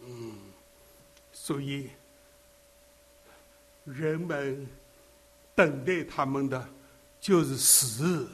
[0.05, 0.35] 嗯，
[1.33, 1.91] 所以
[3.85, 4.69] 人们
[5.57, 6.69] 等待他们的
[7.21, 8.29] 就是死。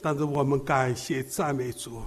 [0.00, 2.02] 但是我们感谢赞美主，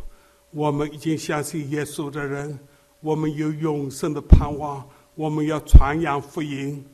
[0.52, 2.60] 我们已经相信耶稣的人，
[3.00, 6.86] 我们有永生的盼望，我们要传扬福音。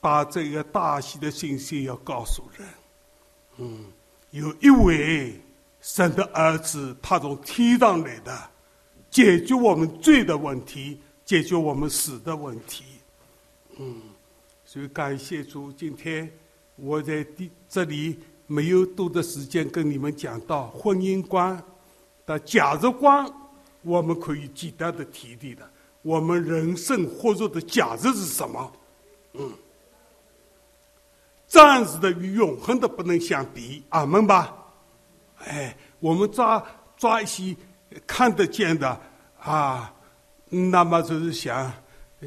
[0.00, 2.68] 把这个大喜的信息要告诉人，
[3.56, 3.86] 嗯，
[4.32, 5.40] 有一位
[5.80, 8.50] 神的儿子，他从天上来的，
[9.10, 12.84] 解决我们罪的问题，解决我们死的问题，
[13.78, 14.02] 嗯，
[14.66, 16.30] 所以感谢主，今天
[16.76, 21.62] 我在第这里没有多的时间跟你们讲到婚姻观
[22.26, 23.26] 的价值观，
[23.82, 25.68] 我们可以简单的提提的。
[26.02, 28.72] 我们人生活着的价值是什么？
[29.32, 29.50] 嗯，
[31.46, 34.54] 暂时的与永恒的不能相比，阿门吧。
[35.38, 36.62] 哎，我们抓
[36.96, 37.56] 抓一些
[38.06, 39.00] 看得见的
[39.40, 39.92] 啊，
[40.50, 41.72] 那么就是像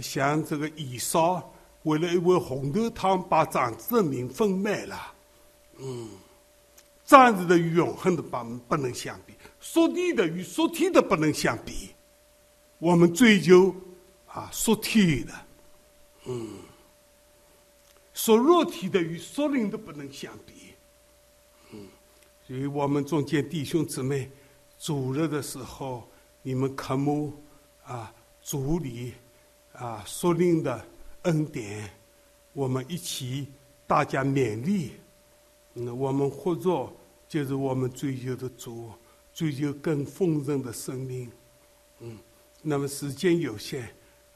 [0.01, 1.53] 像这个以扫
[1.83, 5.13] 为了一碗红豆汤把长子的名分卖了，
[5.79, 6.09] 嗯，
[7.05, 11.89] 暂时的与永恒的不不能相比，属地的与属天的不能相比，
[12.79, 13.73] 我们追求
[14.27, 15.33] 啊属天的，
[16.25, 16.49] 嗯，
[18.13, 20.53] 属肉体的与属灵的不能相比。
[21.71, 21.87] 嗯
[22.47, 24.31] 所以我们中间弟兄姊妹，
[24.79, 26.09] 主日的时候，
[26.41, 27.33] 你们科目
[27.83, 29.13] 啊，主里
[29.73, 30.87] 啊，属灵的
[31.23, 31.89] 恩典，
[32.53, 33.47] 我们一起
[33.85, 34.93] 大家勉励。
[35.77, 36.91] 嗯，我们合作
[37.29, 38.89] 就是我们追求的主，
[39.33, 41.31] 追求更丰盛的生命。
[41.99, 42.17] 嗯，
[42.61, 43.87] 那么时间有限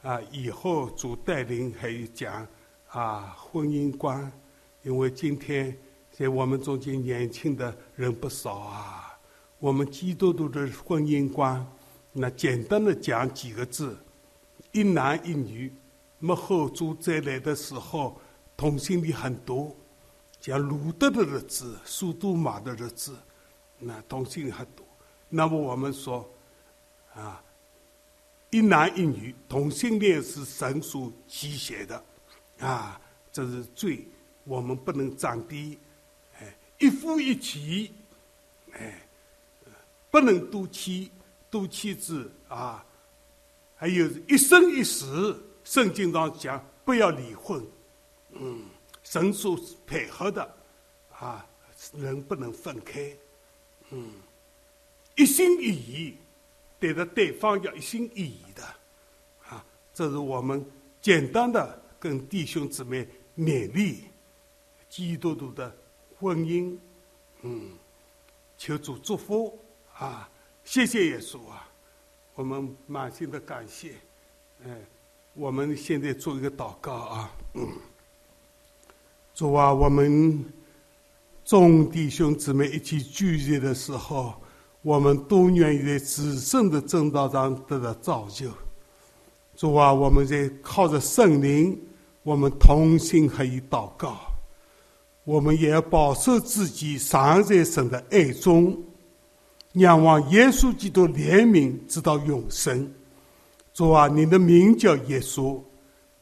[0.02, 2.46] 啊，以后主带领还有讲
[2.88, 4.32] 啊婚姻观，
[4.82, 5.76] 因为今天。
[6.14, 9.18] 在我们中间年轻的人不少啊。
[9.58, 11.66] 我们基督徒的婚姻观，
[12.12, 13.96] 那简单的讲几个字：
[14.72, 15.72] 一男一女。
[16.18, 18.20] 幕后主再来的时候，
[18.58, 19.74] 同性恋很多，
[20.42, 23.16] 像鲁德的日子、苏都玛的日子，
[23.78, 24.84] 那同性恋很多。
[25.28, 26.28] 那么我们说，
[27.14, 27.40] 啊，
[28.50, 32.04] 一男一女，同性恋是神所积写的，
[32.58, 34.04] 啊，这是罪，
[34.42, 35.78] 我们不能长低。
[36.40, 37.94] 哎一夫一妻，
[38.72, 39.00] 哎，
[40.10, 41.12] 不能多妻，
[41.48, 42.84] 多妻子啊，
[43.76, 47.64] 还有一生一世，圣经上讲不要离婚，
[48.32, 48.64] 嗯，
[49.02, 50.54] 神所配合的
[51.18, 51.46] 啊，
[51.94, 53.14] 人不能分开，
[53.90, 54.12] 嗯，
[55.16, 56.16] 一心一意
[56.78, 58.64] 对着对方要一心一意的，
[59.48, 60.64] 啊，这是我们
[61.00, 64.04] 简单的跟弟兄姊妹勉励
[64.88, 65.74] 基督徒的。
[66.18, 66.78] 婚姻，
[67.40, 67.72] 嗯，
[68.56, 69.58] 求主祝福
[69.92, 70.30] 啊！
[70.62, 71.68] 谢谢耶稣啊！
[72.36, 73.94] 我们满心的感谢。
[74.64, 74.80] 哎，
[75.34, 77.34] 我们现在做一个祷告啊！
[77.54, 77.68] 嗯，
[79.34, 80.44] 主啊，我们
[81.42, 84.34] 众弟兄姊妹一起聚集的时候，
[84.82, 88.50] 我们都愿意在至圣的正道上得到造就。
[89.56, 91.80] 主啊，我们在靠着圣灵，
[92.22, 94.18] 我们同心合一祷告。
[95.24, 98.76] 我们也要保守自己，常在神的爱中，
[99.74, 102.92] 仰望耶稣基督怜悯，直到永生。
[103.72, 105.58] 主啊，你的名叫耶稣，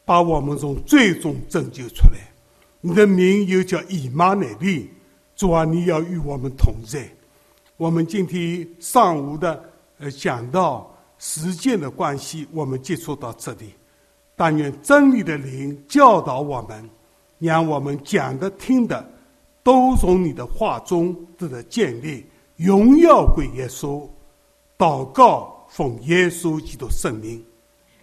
[0.05, 2.30] 把我们从最终拯救出来。
[2.81, 4.89] 你的名又叫以马内利。
[5.35, 7.09] 主啊，你要与我们同在。
[7.77, 9.63] 我们今天上午的
[9.97, 13.73] 呃讲到实践的关系，我们接触到这里。
[14.35, 16.89] 但愿真理的灵教导我们。
[17.39, 19.03] 让我们讲的、听的，
[19.63, 22.23] 都从你的话中得到建立。
[22.55, 24.07] 荣耀归耶稣，
[24.77, 27.43] 祷告奉耶稣基督圣名，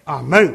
[0.02, 0.52] 阿门。